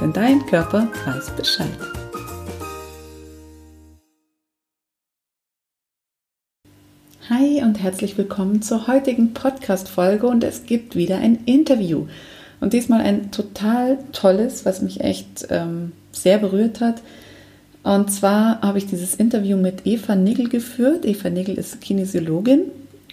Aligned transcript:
denn 0.00 0.12
dein 0.12 0.46
Körper 0.46 0.88
weiß 1.04 1.30
Bescheid. 1.36 1.68
Hi 7.28 7.62
und 7.62 7.80
herzlich 7.80 8.16
willkommen 8.16 8.62
zur 8.62 8.86
heutigen 8.86 9.34
Podcast-Folge 9.34 10.26
und 10.26 10.42
es 10.42 10.64
gibt 10.64 10.96
wieder 10.96 11.18
ein 11.18 11.44
Interview. 11.44 12.06
Und 12.60 12.72
diesmal 12.72 13.02
ein 13.02 13.30
total 13.30 13.98
tolles, 14.12 14.64
was 14.64 14.82
mich 14.82 15.00
echt 15.00 15.46
ähm, 15.50 15.92
sehr 16.12 16.38
berührt 16.38 16.80
hat. 16.80 17.02
Und 17.82 18.10
zwar 18.10 18.60
habe 18.62 18.78
ich 18.78 18.86
dieses 18.86 19.14
Interview 19.14 19.56
mit 19.56 19.86
Eva 19.86 20.16
Nigel 20.16 20.48
geführt. 20.48 21.04
Eva 21.04 21.30
Nigel 21.30 21.56
ist 21.56 21.80
Kinesiologin 21.80 22.62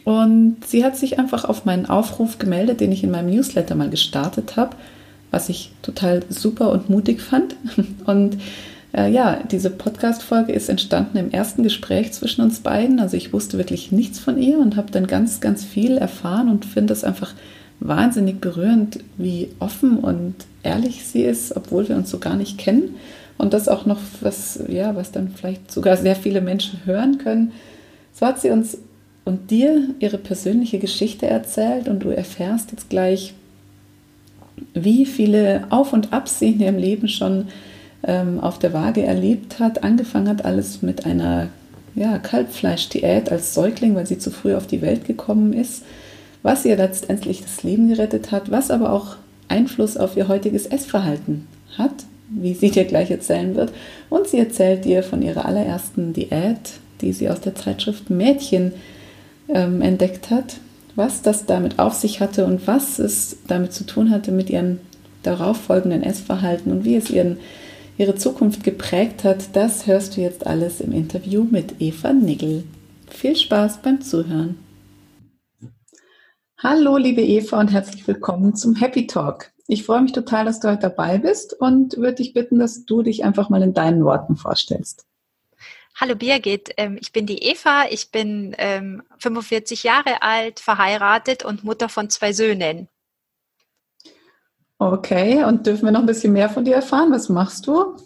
und 0.03 0.65
sie 0.65 0.83
hat 0.83 0.97
sich 0.97 1.19
einfach 1.19 1.45
auf 1.45 1.65
meinen 1.65 1.85
Aufruf 1.85 2.39
gemeldet, 2.39 2.79
den 2.79 2.91
ich 2.91 3.03
in 3.03 3.11
meinem 3.11 3.29
Newsletter 3.29 3.75
mal 3.75 3.89
gestartet 3.89 4.55
habe, 4.55 4.75
was 5.31 5.49
ich 5.49 5.71
total 5.81 6.23
super 6.29 6.71
und 6.71 6.89
mutig 6.89 7.21
fand. 7.21 7.55
Und 8.05 8.37
äh, 8.93 9.11
ja, 9.11 9.41
diese 9.51 9.69
Podcast-Folge 9.69 10.53
ist 10.53 10.69
entstanden 10.69 11.17
im 11.17 11.31
ersten 11.31 11.63
Gespräch 11.63 12.13
zwischen 12.13 12.41
uns 12.41 12.59
beiden. 12.59 12.99
Also 12.99 13.17
ich 13.17 13.33
wusste 13.33 13.57
wirklich 13.57 13.91
nichts 13.91 14.19
von 14.19 14.41
ihr 14.41 14.57
und 14.59 14.75
habe 14.75 14.91
dann 14.91 15.07
ganz, 15.07 15.39
ganz 15.39 15.63
viel 15.63 15.97
erfahren 15.97 16.49
und 16.49 16.65
finde 16.65 16.93
es 16.93 17.03
einfach 17.03 17.33
wahnsinnig 17.79 18.41
berührend, 18.41 18.99
wie 19.17 19.49
offen 19.59 19.99
und 19.99 20.35
ehrlich 20.63 21.05
sie 21.05 21.21
ist, 21.21 21.55
obwohl 21.55 21.87
wir 21.89 21.95
uns 21.95 22.09
so 22.09 22.17
gar 22.17 22.35
nicht 22.35 22.57
kennen. 22.57 22.95
Und 23.37 23.53
das 23.53 23.67
auch 23.67 23.85
noch, 23.85 23.99
was, 24.21 24.59
ja, 24.67 24.95
was 24.95 25.11
dann 25.11 25.29
vielleicht 25.29 25.71
sogar 25.71 25.95
sehr 25.97 26.15
viele 26.15 26.41
Menschen 26.41 26.79
hören 26.85 27.19
können. 27.19 27.51
So 28.13 28.25
hat 28.25 28.41
sie 28.41 28.49
uns 28.49 28.79
und 29.25 29.51
dir 29.51 29.89
ihre 29.99 30.17
persönliche 30.17 30.79
Geschichte 30.79 31.27
erzählt 31.27 31.87
und 31.87 31.99
du 31.99 32.09
erfährst 32.09 32.71
jetzt 32.71 32.89
gleich, 32.89 33.33
wie 34.73 35.05
viele 35.05 35.65
Auf 35.69 35.93
und 35.93 36.13
Abs 36.13 36.39
sie 36.39 36.51
in 36.51 36.59
ihrem 36.59 36.77
Leben 36.77 37.07
schon 37.07 37.47
ähm, 38.03 38.39
auf 38.39 38.59
der 38.59 38.73
Waage 38.73 39.03
erlebt 39.03 39.59
hat. 39.59 39.83
Angefangen 39.83 40.29
hat 40.29 40.45
alles 40.45 40.81
mit 40.81 41.05
einer 41.05 41.49
ja, 41.95 42.17
Kalbfleischdiät 42.19 43.31
als 43.31 43.53
Säugling, 43.53 43.95
weil 43.95 44.05
sie 44.05 44.19
zu 44.19 44.31
früh 44.31 44.55
auf 44.55 44.67
die 44.67 44.81
Welt 44.81 45.05
gekommen 45.05 45.53
ist 45.53 45.83
was 46.47 46.63
ihr 46.63 46.77
letztendlich 46.77 47.41
das 47.41 47.63
Leben 47.63 47.89
gerettet 47.89 48.31
hat, 48.31 48.51
was 48.51 48.71
aber 48.71 48.93
auch 48.93 49.17
Einfluss 49.49 49.97
auf 49.97 50.15
ihr 50.15 50.29
heutiges 50.29 50.65
Essverhalten 50.65 51.45
hat, 51.77 51.91
wie 52.29 52.53
sie 52.53 52.71
dir 52.71 52.85
gleich 52.85 53.11
erzählen 53.11 53.53
wird. 53.55 53.73
Und 54.09 54.27
sie 54.27 54.39
erzählt 54.39 54.85
dir 54.85 55.03
von 55.03 55.21
ihrer 55.21 55.45
allerersten 55.45 56.13
Diät, 56.13 56.79
die 57.01 57.11
sie 57.11 57.29
aus 57.29 57.41
der 57.41 57.55
Zeitschrift 57.55 58.09
Mädchen 58.09 58.71
ähm, 59.49 59.81
entdeckt 59.81 60.29
hat, 60.29 60.55
was 60.97 61.21
das 61.21 61.45
damit 61.45 61.77
auf 61.77 61.93
sich 61.93 62.21
hatte 62.21 62.45
und 62.45 62.65
was 62.65 62.97
es 62.97 63.37
damit 63.47 63.71
zu 63.71 63.85
tun 63.85 64.09
hatte 64.09 64.31
mit 64.31 64.49
ihrem 64.49 64.79
darauffolgenden 65.21 66.01
Essverhalten 66.01 66.71
und 66.71 66.85
wie 66.85 66.95
es 66.95 67.11
ihren, 67.11 67.37
ihre 67.99 68.15
Zukunft 68.15 68.63
geprägt 68.63 69.23
hat. 69.23 69.55
Das 69.55 69.85
hörst 69.85 70.17
du 70.17 70.21
jetzt 70.21 70.47
alles 70.47 70.81
im 70.81 70.91
Interview 70.91 71.43
mit 71.43 71.75
Eva 71.79 72.13
Nigel. 72.13 72.63
Viel 73.09 73.35
Spaß 73.35 73.83
beim 73.83 74.01
Zuhören. 74.01 74.57
Hallo, 76.57 76.97
liebe 76.97 77.21
Eva 77.21 77.59
und 77.59 77.71
herzlich 77.71 78.07
willkommen 78.07 78.55
zum 78.55 78.73
Happy 78.73 79.05
Talk. 79.05 79.51
Ich 79.67 79.83
freue 79.83 80.01
mich 80.01 80.13
total, 80.13 80.45
dass 80.45 80.59
du 80.59 80.67
heute 80.67 80.81
dabei 80.81 81.19
bist 81.19 81.53
und 81.53 81.97
würde 81.97 82.15
dich 82.15 82.33
bitten, 82.33 82.57
dass 82.57 82.85
du 82.85 83.03
dich 83.03 83.23
einfach 83.23 83.49
mal 83.49 83.61
in 83.61 83.75
deinen 83.75 84.03
Worten 84.03 84.35
vorstellst. 84.35 85.05
Hallo 85.99 86.15
Birgit, 86.15 86.69
ähm, 86.77 86.99
ich 87.01 87.11
bin 87.11 87.25
die 87.25 87.41
Eva, 87.43 87.85
ich 87.89 88.11
bin 88.11 88.55
45 89.17 89.83
ähm, 89.83 89.89
Jahre 89.89 90.21
alt, 90.21 90.59
verheiratet 90.59 91.43
und 91.43 91.63
Mutter 91.63 91.89
von 91.89 92.11
zwei 92.11 92.33
Söhnen. 92.33 92.87
Okay, 94.77 95.43
und 95.43 95.65
dürfen 95.65 95.85
wir 95.85 95.91
noch 95.91 96.01
ein 96.01 96.05
bisschen 96.05 96.33
mehr 96.33 96.49
von 96.49 96.63
dir 96.63 96.75
erfahren? 96.75 97.11
Was 97.11 97.29
machst 97.29 97.65
du? 97.65 97.97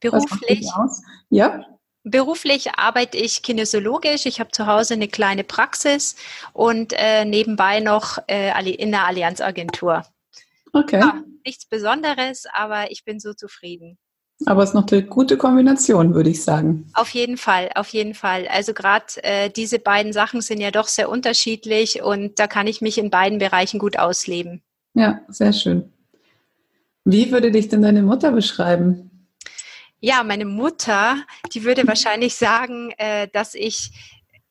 Beruflich. 0.00 0.66
Was 0.76 1.02
ja. 1.30 1.64
Beruflich 2.04 2.74
arbeite 2.76 3.16
ich 3.16 3.42
kinesiologisch. 3.42 4.26
Ich 4.26 4.38
habe 4.38 4.50
zu 4.50 4.66
Hause 4.66 4.94
eine 4.94 5.08
kleine 5.08 5.44
Praxis 5.44 6.16
und 6.52 6.92
äh, 6.94 7.24
nebenbei 7.24 7.80
noch 7.80 8.18
äh, 8.28 8.72
in 8.74 8.90
der 8.90 9.06
Allianzagentur. 9.06 10.04
Okay. 10.74 11.00
Ja, 11.00 11.22
nichts 11.46 11.64
Besonderes, 11.64 12.44
aber 12.52 12.90
ich 12.90 13.04
bin 13.04 13.20
so 13.20 13.32
zufrieden. 13.32 13.96
Aber 14.46 14.62
es 14.62 14.70
ist 14.70 14.74
noch 14.74 14.86
eine 14.90 15.02
gute 15.02 15.36
Kombination, 15.36 16.14
würde 16.14 16.30
ich 16.30 16.42
sagen. 16.42 16.90
Auf 16.94 17.10
jeden 17.10 17.36
Fall, 17.36 17.70
auf 17.74 17.88
jeden 17.88 18.14
Fall. 18.14 18.48
Also 18.48 18.74
gerade 18.74 19.06
äh, 19.22 19.50
diese 19.50 19.78
beiden 19.78 20.12
Sachen 20.12 20.40
sind 20.40 20.60
ja 20.60 20.70
doch 20.70 20.88
sehr 20.88 21.08
unterschiedlich 21.08 22.02
und 22.02 22.38
da 22.38 22.46
kann 22.46 22.66
ich 22.66 22.80
mich 22.80 22.98
in 22.98 23.10
beiden 23.10 23.38
Bereichen 23.38 23.78
gut 23.78 23.98
ausleben. 23.98 24.62
Ja, 24.94 25.20
sehr 25.28 25.52
schön. 25.52 25.92
Wie 27.04 27.32
würde 27.32 27.50
dich 27.50 27.68
denn 27.68 27.82
deine 27.82 28.02
Mutter 28.02 28.32
beschreiben? 28.32 29.28
Ja, 30.00 30.24
meine 30.24 30.44
Mutter, 30.44 31.16
die 31.52 31.64
würde 31.64 31.86
wahrscheinlich 31.86 32.34
sagen, 32.34 32.92
äh, 32.98 33.28
dass 33.32 33.54
ich 33.54 33.90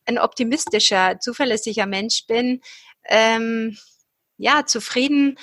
ein 0.05 0.17
optimistischer, 0.17 1.19
zuverlässiger 1.19 1.85
Mensch 1.85 2.25
bin. 2.25 2.61
Ähm, 3.05 3.77
ja, 4.37 4.65
zufrieden, 4.65 5.37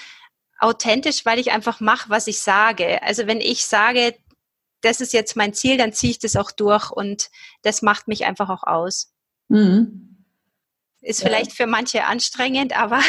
authentisch, 0.59 1.25
weil 1.25 1.39
ich 1.39 1.53
einfach 1.53 1.81
mache, 1.81 2.11
was 2.11 2.27
ich 2.27 2.41
sage. 2.41 3.03
Also 3.03 3.27
wenn 3.27 3.41
ich 3.41 3.65
sage, 3.65 4.15
das 4.81 5.01
ist 5.01 5.13
jetzt 5.13 5.37
mein 5.37 5.55
Ziel, 5.55 5.77
dann 5.77 5.93
ziehe 5.93 6.11
ich 6.11 6.19
das 6.19 6.37
auch 6.37 6.51
durch 6.51 6.91
und 6.91 7.31
das 7.63 7.83
macht 7.83 8.09
mich 8.09 8.25
einfach 8.25 8.51
auch 8.51 8.63
aus. 8.65 9.13
Mhm. 9.49 10.25
Ist 11.01 11.23
ja. 11.23 11.29
vielleicht 11.29 11.53
für 11.53 11.67
manche 11.67 12.05
anstrengend, 12.05 12.79
aber. 12.79 13.01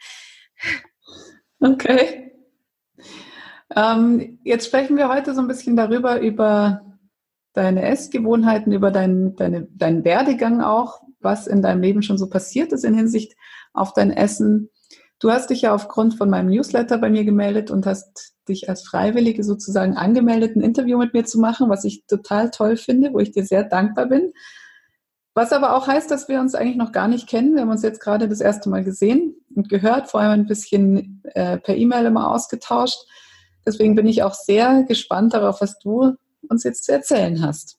okay. 1.60 2.32
Ähm, 3.74 4.38
jetzt 4.44 4.66
sprechen 4.66 4.96
wir 4.96 5.08
heute 5.08 5.34
so 5.34 5.40
ein 5.40 5.48
bisschen 5.48 5.76
darüber, 5.76 6.20
über 6.20 6.98
deine 7.52 7.82
Essgewohnheiten, 7.82 8.72
über 8.72 8.90
deinen 8.90 9.36
deine, 9.36 9.66
deinen 9.70 10.04
Werdegang 10.04 10.60
auch, 10.60 11.02
was 11.20 11.46
in 11.46 11.62
deinem 11.62 11.82
Leben 11.82 12.02
schon 12.02 12.18
so 12.18 12.28
passiert 12.28 12.72
ist 12.72 12.84
in 12.84 12.94
Hinsicht 12.94 13.34
auf 13.72 13.92
dein 13.92 14.12
Essen. 14.12 14.70
Du 15.24 15.30
hast 15.30 15.48
dich 15.48 15.62
ja 15.62 15.74
aufgrund 15.74 16.16
von 16.16 16.28
meinem 16.28 16.50
Newsletter 16.50 16.98
bei 16.98 17.08
mir 17.08 17.24
gemeldet 17.24 17.70
und 17.70 17.86
hast 17.86 18.34
dich 18.46 18.68
als 18.68 18.86
Freiwillige 18.86 19.42
sozusagen 19.42 19.96
angemeldet, 19.96 20.54
ein 20.54 20.60
Interview 20.60 20.98
mit 20.98 21.14
mir 21.14 21.24
zu 21.24 21.40
machen, 21.40 21.70
was 21.70 21.84
ich 21.84 22.04
total 22.04 22.50
toll 22.50 22.76
finde, 22.76 23.14
wo 23.14 23.20
ich 23.20 23.32
dir 23.32 23.46
sehr 23.46 23.64
dankbar 23.64 24.04
bin. 24.04 24.34
Was 25.32 25.54
aber 25.54 25.78
auch 25.78 25.86
heißt, 25.86 26.10
dass 26.10 26.28
wir 26.28 26.40
uns 26.40 26.54
eigentlich 26.54 26.76
noch 26.76 26.92
gar 26.92 27.08
nicht 27.08 27.26
kennen. 27.26 27.54
Wir 27.54 27.62
haben 27.62 27.70
uns 27.70 27.80
jetzt 27.80 28.00
gerade 28.00 28.28
das 28.28 28.42
erste 28.42 28.68
Mal 28.68 28.84
gesehen 28.84 29.34
und 29.54 29.70
gehört, 29.70 30.10
vor 30.10 30.20
allem 30.20 30.40
ein 30.40 30.46
bisschen 30.46 31.22
äh, 31.32 31.56
per 31.56 31.74
E-Mail 31.74 32.04
immer 32.04 32.30
ausgetauscht. 32.30 32.98
Deswegen 33.64 33.94
bin 33.94 34.06
ich 34.06 34.24
auch 34.24 34.34
sehr 34.34 34.82
gespannt 34.82 35.32
darauf, 35.32 35.62
was 35.62 35.78
du 35.78 36.16
uns 36.50 36.64
jetzt 36.64 36.84
zu 36.84 36.92
erzählen 36.92 37.40
hast. 37.40 37.78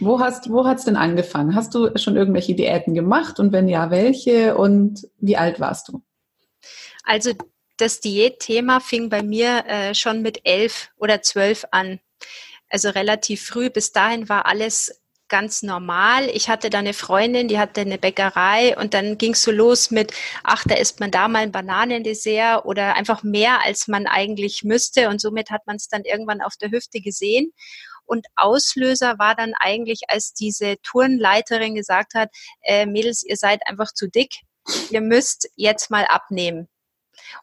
Wo 0.00 0.20
hast, 0.20 0.50
wo 0.50 0.66
hat's 0.66 0.84
denn 0.84 0.96
angefangen? 0.96 1.54
Hast 1.54 1.74
du 1.74 1.96
schon 1.96 2.16
irgendwelche 2.16 2.54
Diäten 2.54 2.92
gemacht 2.92 3.40
und 3.40 3.52
wenn 3.52 3.68
ja, 3.68 3.90
welche 3.90 4.58
und 4.58 5.08
wie 5.18 5.38
alt 5.38 5.60
warst 5.60 5.88
du? 5.88 6.02
Also 7.04 7.32
das 7.76 8.00
Diätthema 8.00 8.80
fing 8.80 9.08
bei 9.08 9.22
mir 9.22 9.64
äh, 9.66 9.94
schon 9.94 10.22
mit 10.22 10.40
elf 10.44 10.90
oder 10.96 11.22
zwölf 11.22 11.64
an. 11.70 12.00
Also 12.68 12.90
relativ 12.90 13.44
früh. 13.44 13.70
Bis 13.70 13.92
dahin 13.92 14.28
war 14.28 14.46
alles 14.46 15.00
ganz 15.30 15.62
normal. 15.62 16.28
Ich 16.28 16.50
hatte 16.50 16.68
da 16.68 16.80
eine 16.80 16.92
Freundin, 16.92 17.48
die 17.48 17.58
hatte 17.58 17.80
eine 17.80 17.96
Bäckerei 17.96 18.76
und 18.76 18.92
dann 18.92 19.16
ging 19.16 19.32
es 19.32 19.42
so 19.42 19.50
los 19.50 19.90
mit, 19.90 20.12
ach, 20.42 20.64
da 20.66 20.74
isst 20.74 21.00
man 21.00 21.10
da 21.10 21.28
mal 21.28 21.38
ein 21.38 21.52
Bananendessert 21.52 22.66
oder 22.66 22.94
einfach 22.96 23.22
mehr, 23.22 23.62
als 23.64 23.88
man 23.88 24.06
eigentlich 24.06 24.64
müsste 24.64 25.08
und 25.08 25.20
somit 25.20 25.50
hat 25.50 25.66
man 25.66 25.76
es 25.76 25.88
dann 25.88 26.02
irgendwann 26.04 26.42
auf 26.42 26.56
der 26.60 26.70
Hüfte 26.70 27.00
gesehen. 27.00 27.52
Und 28.04 28.26
Auslöser 28.34 29.20
war 29.20 29.36
dann 29.36 29.54
eigentlich, 29.54 30.00
als 30.08 30.34
diese 30.34 30.76
Turnleiterin 30.82 31.76
gesagt 31.76 32.14
hat, 32.14 32.28
äh, 32.62 32.84
Mädels, 32.84 33.22
ihr 33.22 33.36
seid 33.36 33.60
einfach 33.66 33.92
zu 33.94 34.08
dick, 34.08 34.34
ihr 34.90 35.00
müsst 35.00 35.48
jetzt 35.56 35.90
mal 35.90 36.04
abnehmen. 36.04 36.68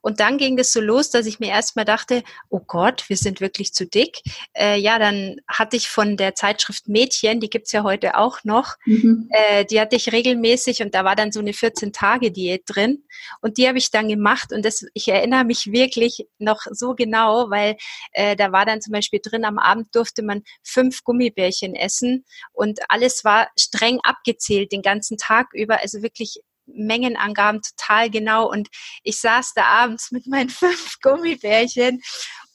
Und 0.02 0.19
dann 0.19 0.38
ging 0.38 0.58
das 0.58 0.72
so 0.72 0.81
los, 0.81 1.10
dass 1.10 1.25
ich 1.25 1.40
mir 1.40 1.50
erstmal 1.50 1.86
dachte, 1.86 2.24
oh 2.50 2.60
Gott, 2.60 3.10
wir 3.10 3.18
sind 3.18 3.42
wirklich 3.42 3.74
zu 3.74 3.86
dick. 3.86 4.22
Äh, 4.54 4.80
ja, 4.80 5.00
dann 5.00 5.38
hatte 5.48 5.78
ich 5.78 5.88
von 5.90 6.18
der 6.18 6.36
Zeitschrift 6.36 6.88
Mädchen, 6.88 7.40
die 7.40 7.50
gibt's 7.50 7.72
ja 7.72 7.84
heute 7.84 8.18
auch 8.18 8.44
noch, 8.44 8.75
mhm. 8.86 9.30
äh, 9.31 9.66
die 9.66 9.80
hatte 9.80 9.96
ich 9.96 10.12
regelmäßig 10.12 10.81
und 10.81 10.94
da 10.94 11.04
war 11.04 11.16
dann 11.16 11.31
so 11.31 11.40
eine 11.40 11.52
14-Tage-Diät 11.52 12.64
drin. 12.68 13.04
Und 13.42 13.58
die 13.58 13.68
habe 13.68 13.78
ich 13.78 13.92
dann 13.92 14.08
gemacht 14.08 14.54
und 14.54 14.64
das, 14.64 14.86
ich 14.94 15.08
erinnere 15.08 15.44
mich 15.44 15.72
wirklich 15.72 16.28
noch 16.38 16.62
so 16.72 16.96
genau, 16.96 17.50
weil 17.50 17.78
äh, 18.12 18.36
da 18.36 18.52
war 18.52 18.66
dann 18.66 18.81
zum 18.81 18.94
Beispiel 18.94 19.19
drin, 19.24 19.46
am 19.46 19.60
Abend 19.60 19.94
durfte 19.96 20.24
man 20.24 20.44
fünf 20.64 21.04
Gummibärchen 21.04 21.75
essen 21.75 22.25
und 22.54 22.80
alles 22.90 23.24
war 23.24 23.50
streng 23.58 24.00
abgezählt 24.04 24.72
den 24.72 24.81
ganzen 24.81 25.18
Tag 25.18 25.48
über, 25.54 25.81
also 25.81 26.02
wirklich 26.02 26.42
Mengenangaben 26.68 27.62
total 27.62 28.10
genau. 28.10 28.50
Und 28.50 28.68
ich 29.04 29.19
saß 29.19 29.54
da 29.56 29.66
abends 29.66 30.12
mit 30.12 30.28
meinen 30.28 30.50
fünf 30.50 31.00
Gummibärchen. 31.02 32.02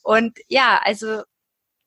Und 0.03 0.37
ja, 0.47 0.81
also 0.83 1.23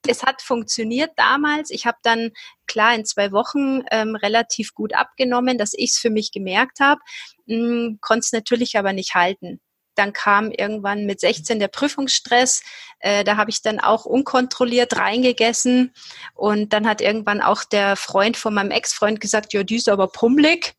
es 0.08 0.23
hat 0.23 0.43
funktioniert 0.43 1.11
damals. 1.17 1.70
Ich 1.70 1.87
habe 1.87 1.99
dann 2.02 2.31
klar 2.67 2.94
in 2.94 3.05
zwei 3.05 3.32
Wochen 3.32 3.82
ähm, 3.90 4.17
relativ 4.17 4.75
gut 4.75 4.94
abgenommen, 4.94 5.58
dass 5.58 5.73
ich 5.75 5.93
es 5.93 5.99
für 5.99 6.11
mich 6.11 6.32
gemerkt 6.32 6.81
habe, 6.81 7.00
hm, 7.46 7.99
konnte 8.00 8.25
es 8.25 8.32
natürlich 8.32 8.76
aber 8.78 8.93
nicht 8.93 9.14
halten. 9.14 9.61
Dann 9.94 10.12
kam 10.12 10.50
irgendwann 10.50 11.06
mit 11.06 11.20
16 11.20 11.58
der 11.58 11.69
Prüfungsstress. 11.69 12.62
Äh, 13.00 13.25
da 13.25 13.37
habe 13.37 13.50
ich 13.50 13.62
dann 13.62 13.81
auch 13.81 14.05
unkontrolliert 14.05 14.96
reingegessen. 14.96 15.94
Und 16.34 16.75
dann 16.75 16.87
hat 16.87 17.00
irgendwann 17.00 17.40
auch 17.40 17.64
der 17.64 17.96
Freund 17.96 18.37
von 18.37 18.52
meinem 18.52 18.70
Ex-Freund 18.70 19.20
gesagt, 19.20 19.55
ja, 19.55 19.62
die 19.62 19.76
ist 19.76 19.88
aber 19.88 20.08
pummelig 20.08 20.76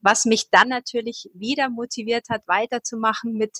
was 0.00 0.24
mich 0.24 0.50
dann 0.50 0.68
natürlich 0.68 1.30
wieder 1.34 1.68
motiviert 1.70 2.28
hat, 2.28 2.46
weiterzumachen 2.46 3.34
mit 3.34 3.58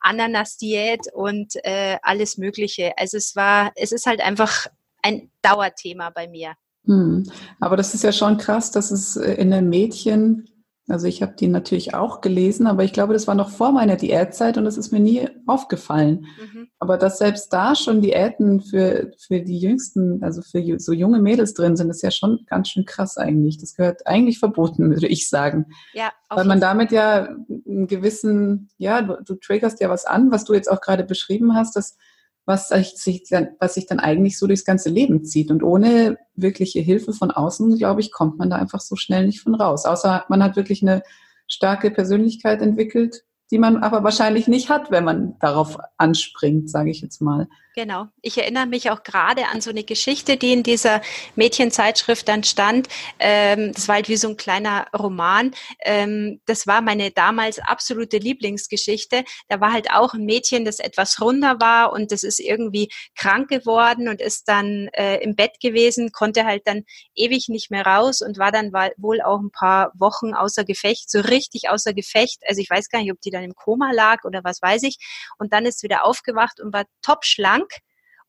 Ananas-Diät 0.00 1.12
und 1.12 1.54
äh, 1.64 1.98
alles 2.02 2.38
Mögliche. 2.38 2.96
Also 2.98 3.16
es 3.16 3.34
war, 3.36 3.72
es 3.74 3.92
ist 3.92 4.06
halt 4.06 4.20
einfach 4.20 4.66
ein 5.02 5.30
Dauerthema 5.42 6.10
bei 6.10 6.28
mir. 6.28 6.54
Hm. 6.84 7.30
Aber 7.60 7.76
das 7.76 7.94
ist 7.94 8.04
ja 8.04 8.12
schon 8.12 8.38
krass, 8.38 8.70
dass 8.70 8.90
es 8.90 9.16
äh, 9.16 9.34
in 9.34 9.50
den 9.50 9.68
Mädchen 9.68 10.48
also 10.88 11.06
ich 11.06 11.20
habe 11.20 11.34
die 11.38 11.48
natürlich 11.48 11.94
auch 11.94 12.22
gelesen, 12.22 12.66
aber 12.66 12.82
ich 12.82 12.94
glaube, 12.94 13.12
das 13.12 13.26
war 13.26 13.34
noch 13.34 13.50
vor 13.50 13.72
meiner 13.72 13.96
Diätzeit 13.96 14.56
und 14.56 14.64
das 14.64 14.78
ist 14.78 14.90
mir 14.90 15.00
nie 15.00 15.28
aufgefallen. 15.46 16.26
Mhm. 16.40 16.68
Aber 16.78 16.96
dass 16.96 17.18
selbst 17.18 17.52
da 17.52 17.74
schon 17.74 18.00
Diäten 18.00 18.62
für, 18.62 19.12
für 19.18 19.40
die 19.40 19.58
Jüngsten, 19.58 20.22
also 20.22 20.40
für 20.40 20.62
so 20.80 20.92
junge 20.92 21.20
Mädels 21.20 21.52
drin 21.52 21.76
sind, 21.76 21.90
ist 21.90 22.02
ja 22.02 22.10
schon 22.10 22.40
ganz 22.46 22.70
schön 22.70 22.86
krass 22.86 23.18
eigentlich. 23.18 23.58
Das 23.58 23.74
gehört 23.74 24.06
eigentlich 24.06 24.38
verboten, 24.38 24.88
würde 24.90 25.08
ich 25.08 25.28
sagen. 25.28 25.66
Ja, 25.92 26.10
Weil 26.30 26.46
man 26.46 26.60
damit 26.60 26.90
ja 26.90 27.28
einen 27.66 27.86
gewissen, 27.86 28.70
ja, 28.78 29.02
du, 29.02 29.18
du 29.22 29.34
triggerst 29.34 29.80
ja 29.80 29.90
was 29.90 30.06
an, 30.06 30.30
was 30.30 30.44
du 30.44 30.54
jetzt 30.54 30.70
auch 30.70 30.80
gerade 30.80 31.04
beschrieben 31.04 31.54
hast, 31.54 31.76
dass 31.76 31.98
was 32.48 32.68
sich, 32.70 33.24
dann, 33.28 33.50
was 33.60 33.74
sich 33.74 33.86
dann 33.86 34.00
eigentlich 34.00 34.38
so 34.38 34.46
durchs 34.46 34.64
ganze 34.64 34.88
Leben 34.88 35.22
zieht. 35.22 35.50
Und 35.50 35.62
ohne 35.62 36.16
wirkliche 36.34 36.80
Hilfe 36.80 37.12
von 37.12 37.30
außen, 37.30 37.76
glaube 37.76 38.00
ich, 38.00 38.10
kommt 38.10 38.38
man 38.38 38.48
da 38.48 38.56
einfach 38.56 38.80
so 38.80 38.96
schnell 38.96 39.26
nicht 39.26 39.40
von 39.42 39.54
raus. 39.54 39.84
Außer 39.84 40.24
man 40.30 40.42
hat 40.42 40.56
wirklich 40.56 40.80
eine 40.82 41.02
starke 41.46 41.90
Persönlichkeit 41.90 42.62
entwickelt, 42.62 43.24
die 43.50 43.58
man 43.58 43.78
aber 43.78 44.04
wahrscheinlich 44.04 44.48
nicht 44.48 44.68
hat, 44.68 44.90
wenn 44.90 45.04
man 45.04 45.38
darauf 45.40 45.78
anspringt, 45.96 46.70
sage 46.70 46.90
ich 46.90 47.00
jetzt 47.00 47.20
mal. 47.20 47.48
Genau. 47.78 48.08
Ich 48.22 48.36
erinnere 48.36 48.66
mich 48.66 48.90
auch 48.90 49.04
gerade 49.04 49.46
an 49.46 49.60
so 49.60 49.70
eine 49.70 49.84
Geschichte, 49.84 50.36
die 50.36 50.52
in 50.52 50.64
dieser 50.64 51.00
Mädchenzeitschrift 51.36 52.26
dann 52.26 52.42
stand. 52.42 52.88
Ähm, 53.20 53.72
das 53.72 53.86
war 53.86 53.94
halt 53.94 54.08
wie 54.08 54.16
so 54.16 54.28
ein 54.30 54.36
kleiner 54.36 54.88
Roman. 54.98 55.52
Ähm, 55.84 56.40
das 56.46 56.66
war 56.66 56.80
meine 56.80 57.12
damals 57.12 57.60
absolute 57.60 58.18
Lieblingsgeschichte. 58.18 59.22
Da 59.48 59.60
war 59.60 59.72
halt 59.72 59.92
auch 59.92 60.12
ein 60.12 60.24
Mädchen, 60.24 60.64
das 60.64 60.80
etwas 60.80 61.20
runder 61.20 61.60
war 61.60 61.92
und 61.92 62.10
das 62.10 62.24
ist 62.24 62.40
irgendwie 62.40 62.88
krank 63.14 63.48
geworden 63.48 64.08
und 64.08 64.20
ist 64.20 64.48
dann 64.48 64.88
äh, 64.92 65.18
im 65.18 65.36
Bett 65.36 65.60
gewesen, 65.60 66.10
konnte 66.10 66.44
halt 66.44 66.62
dann 66.66 66.82
ewig 67.14 67.48
nicht 67.48 67.70
mehr 67.70 67.86
raus 67.86 68.22
und 68.22 68.38
war 68.38 68.50
dann 68.50 68.72
wohl 68.96 69.20
auch 69.20 69.38
ein 69.38 69.52
paar 69.52 69.92
Wochen 69.94 70.34
außer 70.34 70.64
Gefecht, 70.64 71.08
so 71.08 71.20
richtig 71.20 71.68
außer 71.70 71.94
Gefecht. 71.94 72.40
Also 72.48 72.60
ich 72.60 72.68
weiß 72.68 72.88
gar 72.88 73.00
nicht, 73.00 73.12
ob 73.12 73.20
die 73.20 73.30
dann 73.38 73.50
im 73.50 73.54
Koma 73.54 73.92
lag 73.92 74.24
oder 74.24 74.44
was 74.44 74.60
weiß 74.62 74.82
ich. 74.82 74.98
Und 75.38 75.52
dann 75.52 75.66
ist 75.66 75.82
wieder 75.82 76.04
aufgewacht 76.04 76.60
und 76.60 76.72
war 76.72 76.84
top 77.02 77.24
schlank 77.24 77.70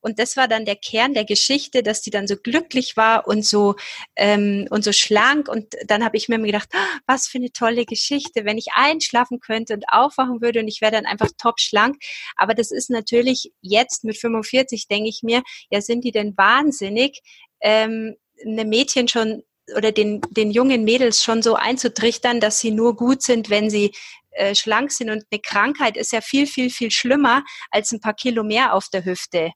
und 0.00 0.18
das 0.18 0.36
war 0.36 0.48
dann 0.48 0.64
der 0.64 0.76
Kern 0.76 1.14
der 1.14 1.24
Geschichte, 1.24 1.82
dass 1.82 2.00
die 2.00 2.10
dann 2.10 2.26
so 2.26 2.36
glücklich 2.36 2.96
war 2.96 3.26
und 3.26 3.44
so 3.44 3.76
ähm, 4.16 4.66
und 4.70 4.82
so 4.82 4.92
schlank. 4.92 5.48
Und 5.48 5.74
dann 5.86 6.04
habe 6.04 6.16
ich 6.16 6.28
mir 6.28 6.38
gedacht, 6.38 6.70
oh, 6.74 6.98
was 7.06 7.28
für 7.28 7.38
eine 7.38 7.52
tolle 7.52 7.84
Geschichte, 7.84 8.44
wenn 8.44 8.58
ich 8.58 8.68
einschlafen 8.74 9.40
könnte 9.40 9.74
und 9.74 9.84
aufwachen 9.88 10.40
würde 10.40 10.60
und 10.60 10.68
ich 10.68 10.80
wäre 10.80 10.92
dann 10.92 11.06
einfach 11.06 11.28
top 11.38 11.60
schlank. 11.60 11.96
Aber 12.36 12.54
das 12.54 12.70
ist 12.70 12.90
natürlich 12.90 13.52
jetzt 13.60 14.04
mit 14.04 14.16
45, 14.16 14.88
denke 14.88 15.08
ich 15.08 15.22
mir, 15.22 15.42
ja, 15.70 15.80
sind 15.80 16.04
die 16.04 16.12
denn 16.12 16.36
wahnsinnig, 16.36 17.20
ähm, 17.60 18.16
eine 18.44 18.64
Mädchen 18.64 19.06
schon 19.06 19.42
oder 19.76 19.92
den, 19.92 20.20
den 20.30 20.50
jungen 20.50 20.82
Mädels 20.82 21.22
schon 21.22 21.42
so 21.42 21.54
einzutrichtern, 21.54 22.40
dass 22.40 22.58
sie 22.58 22.72
nur 22.72 22.96
gut 22.96 23.22
sind, 23.22 23.50
wenn 23.50 23.70
sie 23.70 23.92
äh, 24.32 24.54
schlank 24.54 24.92
sind. 24.92 25.10
Und 25.10 25.24
eine 25.30 25.40
Krankheit 25.40 25.96
ist 25.96 26.12
ja 26.12 26.20
viel, 26.20 26.46
viel, 26.46 26.70
viel 26.70 26.90
schlimmer 26.90 27.44
als 27.70 27.92
ein 27.92 28.00
paar 28.00 28.14
Kilo 28.14 28.42
mehr 28.44 28.74
auf 28.74 28.88
der 28.92 29.04
Hüfte. 29.04 29.52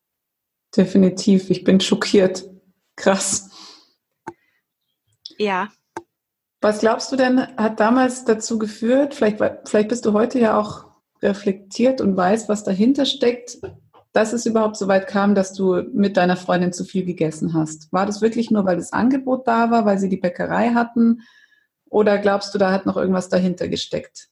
Definitiv. 0.76 1.50
Ich 1.50 1.64
bin 1.64 1.80
schockiert. 1.80 2.44
Krass. 2.96 3.50
Ja. 5.38 5.68
Was 6.60 6.80
glaubst 6.80 7.12
du 7.12 7.16
denn, 7.16 7.40
hat 7.56 7.78
damals 7.78 8.24
dazu 8.24 8.58
geführt, 8.58 9.14
vielleicht, 9.14 9.38
vielleicht 9.66 9.88
bist 9.88 10.06
du 10.06 10.12
heute 10.12 10.38
ja 10.38 10.58
auch 10.58 10.86
reflektiert 11.20 12.00
und 12.00 12.16
weißt, 12.16 12.48
was 12.48 12.64
dahinter 12.64 13.04
steckt, 13.04 13.58
dass 14.12 14.32
es 14.32 14.46
überhaupt 14.46 14.76
so 14.76 14.88
weit 14.88 15.06
kam, 15.06 15.34
dass 15.34 15.52
du 15.52 15.82
mit 15.92 16.16
deiner 16.16 16.36
Freundin 16.36 16.72
zu 16.72 16.84
viel 16.84 17.04
gegessen 17.04 17.52
hast? 17.52 17.92
War 17.92 18.06
das 18.06 18.22
wirklich 18.22 18.50
nur, 18.50 18.64
weil 18.64 18.76
das 18.76 18.92
Angebot 18.92 19.46
da 19.46 19.70
war, 19.70 19.84
weil 19.84 19.98
sie 19.98 20.08
die 20.08 20.16
Bäckerei 20.16 20.70
hatten? 20.70 21.22
Oder 21.90 22.18
glaubst 22.18 22.54
du, 22.54 22.58
da 22.58 22.72
hat 22.72 22.86
noch 22.86 22.96
irgendwas 22.96 23.28
dahinter 23.28 23.68
gesteckt? 23.68 24.28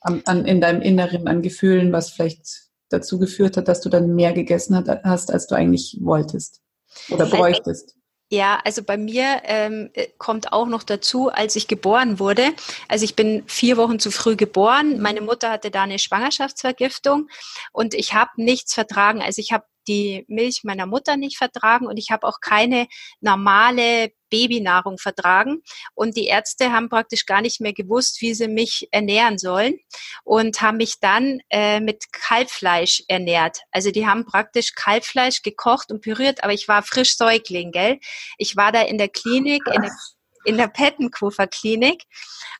An, 0.00 0.22
an, 0.26 0.44
in 0.44 0.60
deinem 0.60 0.80
Inneren, 0.80 1.26
an 1.26 1.42
Gefühlen, 1.42 1.92
was 1.92 2.10
vielleicht 2.10 2.68
dazu 2.88 3.18
geführt 3.18 3.56
hat, 3.56 3.68
dass 3.68 3.80
du 3.80 3.88
dann 3.88 4.14
mehr 4.14 4.32
gegessen 4.32 4.84
hast, 5.04 5.32
als 5.32 5.46
du 5.46 5.54
eigentlich 5.54 5.98
wolltest 6.00 6.62
oder 7.10 7.26
bräuchtest? 7.26 7.94
Ja, 8.30 8.60
also 8.62 8.82
bei 8.82 8.98
mir 8.98 9.40
ähm, 9.44 9.90
kommt 10.18 10.52
auch 10.52 10.66
noch 10.66 10.82
dazu, 10.82 11.30
als 11.30 11.56
ich 11.56 11.66
geboren 11.66 12.18
wurde. 12.18 12.52
Also 12.86 13.06
ich 13.06 13.16
bin 13.16 13.42
vier 13.46 13.78
Wochen 13.78 13.98
zu 13.98 14.10
früh 14.10 14.36
geboren. 14.36 15.00
Meine 15.00 15.22
Mutter 15.22 15.50
hatte 15.50 15.70
da 15.70 15.84
eine 15.84 15.98
Schwangerschaftsvergiftung 15.98 17.28
und 17.72 17.94
ich 17.94 18.12
habe 18.12 18.30
nichts 18.36 18.74
vertragen. 18.74 19.22
Also 19.22 19.40
ich 19.40 19.52
habe 19.52 19.64
die 19.88 20.24
Milch 20.28 20.60
meiner 20.64 20.86
Mutter 20.86 21.16
nicht 21.16 21.38
vertragen 21.38 21.86
und 21.86 21.96
ich 21.96 22.10
habe 22.10 22.26
auch 22.26 22.40
keine 22.40 22.86
normale 23.20 24.12
Babynahrung 24.30 24.98
vertragen. 24.98 25.62
Und 25.94 26.16
die 26.16 26.26
Ärzte 26.26 26.72
haben 26.72 26.88
praktisch 26.88 27.26
gar 27.26 27.40
nicht 27.40 27.60
mehr 27.60 27.72
gewusst, 27.72 28.20
wie 28.20 28.34
sie 28.34 28.48
mich 28.48 28.88
ernähren 28.90 29.38
sollen 29.38 29.78
und 30.24 30.60
haben 30.60 30.76
mich 30.76 31.00
dann 31.00 31.40
äh, 31.50 31.80
mit 31.80 32.12
Kalbfleisch 32.12 33.02
ernährt. 33.08 33.60
Also 33.70 33.90
die 33.90 34.06
haben 34.06 34.26
praktisch 34.26 34.74
Kalbfleisch 34.74 35.42
gekocht 35.42 35.90
und 35.90 36.02
püriert, 36.02 36.44
aber 36.44 36.52
ich 36.52 36.68
war 36.68 36.82
frisch 36.82 37.16
Säugling, 37.16 37.72
gell? 37.72 37.98
Ich 38.36 38.56
war 38.56 38.72
da 38.72 38.82
in 38.82 38.98
der 38.98 39.08
Klinik, 39.08 39.62
in 39.72 39.82
der, 39.82 39.92
in 40.44 40.56
der 40.56 40.68
Pettenkofer 40.68 41.46
Klinik. 41.46 42.04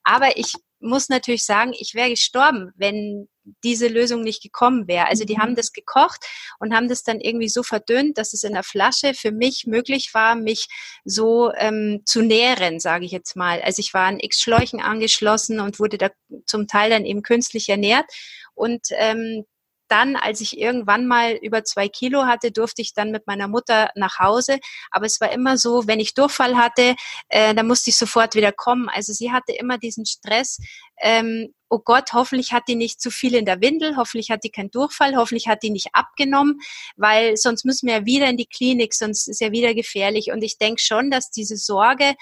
Aber 0.04 0.36
ich 0.36 0.54
muss 0.80 1.08
natürlich 1.08 1.44
sagen, 1.44 1.72
ich 1.78 1.94
wäre 1.94 2.10
gestorben, 2.10 2.72
wenn 2.76 3.28
diese 3.64 3.88
Lösung 3.88 4.22
nicht 4.22 4.42
gekommen 4.42 4.86
wäre. 4.88 5.06
Also 5.06 5.24
die 5.24 5.38
haben 5.38 5.52
mhm. 5.52 5.56
das 5.56 5.72
gekocht 5.72 6.24
und 6.58 6.74
haben 6.74 6.88
das 6.88 7.02
dann 7.02 7.20
irgendwie 7.20 7.48
so 7.48 7.62
verdünnt, 7.62 8.18
dass 8.18 8.34
es 8.34 8.44
in 8.44 8.52
der 8.52 8.62
Flasche 8.62 9.14
für 9.14 9.32
mich 9.32 9.64
möglich 9.66 10.10
war, 10.12 10.34
mich 10.34 10.68
so 11.04 11.52
ähm, 11.56 12.02
zu 12.04 12.22
nähren, 12.22 12.80
sage 12.80 13.06
ich 13.06 13.12
jetzt 13.12 13.36
mal. 13.36 13.60
Also 13.62 13.80
ich 13.80 13.94
war 13.94 14.06
an 14.06 14.20
X 14.20 14.40
Schläuchen 14.40 14.80
angeschlossen 14.80 15.60
und 15.60 15.80
wurde 15.80 15.98
da 15.98 16.10
zum 16.46 16.66
Teil 16.66 16.90
dann 16.90 17.04
eben 17.04 17.22
künstlich 17.22 17.68
ernährt. 17.68 18.06
Und 18.54 18.88
ähm, 18.92 19.44
dann, 19.88 20.16
als 20.16 20.40
ich 20.40 20.58
irgendwann 20.58 21.06
mal 21.06 21.32
über 21.34 21.64
zwei 21.64 21.88
Kilo 21.88 22.26
hatte, 22.26 22.52
durfte 22.52 22.82
ich 22.82 22.94
dann 22.94 23.10
mit 23.10 23.26
meiner 23.26 23.48
Mutter 23.48 23.90
nach 23.94 24.18
Hause. 24.18 24.58
Aber 24.90 25.06
es 25.06 25.20
war 25.20 25.32
immer 25.32 25.58
so, 25.58 25.86
wenn 25.86 26.00
ich 26.00 26.14
Durchfall 26.14 26.56
hatte, 26.56 26.94
äh, 27.28 27.54
dann 27.54 27.66
musste 27.66 27.90
ich 27.90 27.96
sofort 27.96 28.34
wieder 28.34 28.52
kommen. 28.52 28.88
Also 28.88 29.12
sie 29.12 29.32
hatte 29.32 29.52
immer 29.52 29.78
diesen 29.78 30.06
Stress. 30.06 30.58
Ähm, 31.00 31.54
oh 31.68 31.78
Gott, 31.78 32.12
hoffentlich 32.12 32.52
hat 32.52 32.64
die 32.68 32.74
nicht 32.74 33.00
zu 33.00 33.10
viel 33.10 33.34
in 33.34 33.44
der 33.44 33.60
Windel, 33.60 33.96
hoffentlich 33.96 34.30
hat 34.30 34.44
die 34.44 34.50
keinen 34.50 34.70
Durchfall, 34.70 35.16
hoffentlich 35.16 35.48
hat 35.48 35.62
die 35.62 35.70
nicht 35.70 35.88
abgenommen, 35.92 36.60
weil 36.96 37.36
sonst 37.36 37.64
müssen 37.64 37.86
wir 37.86 37.98
ja 37.98 38.06
wieder 38.06 38.28
in 38.28 38.36
die 38.36 38.46
Klinik, 38.46 38.94
sonst 38.94 39.28
ist 39.28 39.40
ja 39.40 39.52
wieder 39.52 39.74
gefährlich. 39.74 40.30
Und 40.32 40.42
ich 40.42 40.58
denke 40.58 40.80
schon, 40.80 41.10
dass 41.10 41.30
diese 41.30 41.56
Sorge 41.56 42.14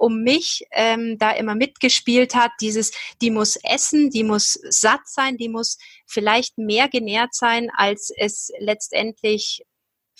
um 0.00 0.22
mich 0.22 0.64
ähm, 0.72 1.18
da 1.18 1.32
immer 1.32 1.54
mitgespielt 1.54 2.34
hat. 2.34 2.52
Dieses, 2.60 2.92
die 3.20 3.30
muss 3.30 3.56
essen, 3.56 4.10
die 4.10 4.24
muss 4.24 4.58
satt 4.70 5.02
sein, 5.04 5.36
die 5.36 5.50
muss 5.50 5.76
vielleicht 6.06 6.56
mehr 6.56 6.88
genährt 6.88 7.34
sein, 7.34 7.70
als 7.76 8.10
es 8.16 8.50
letztendlich 8.58 9.62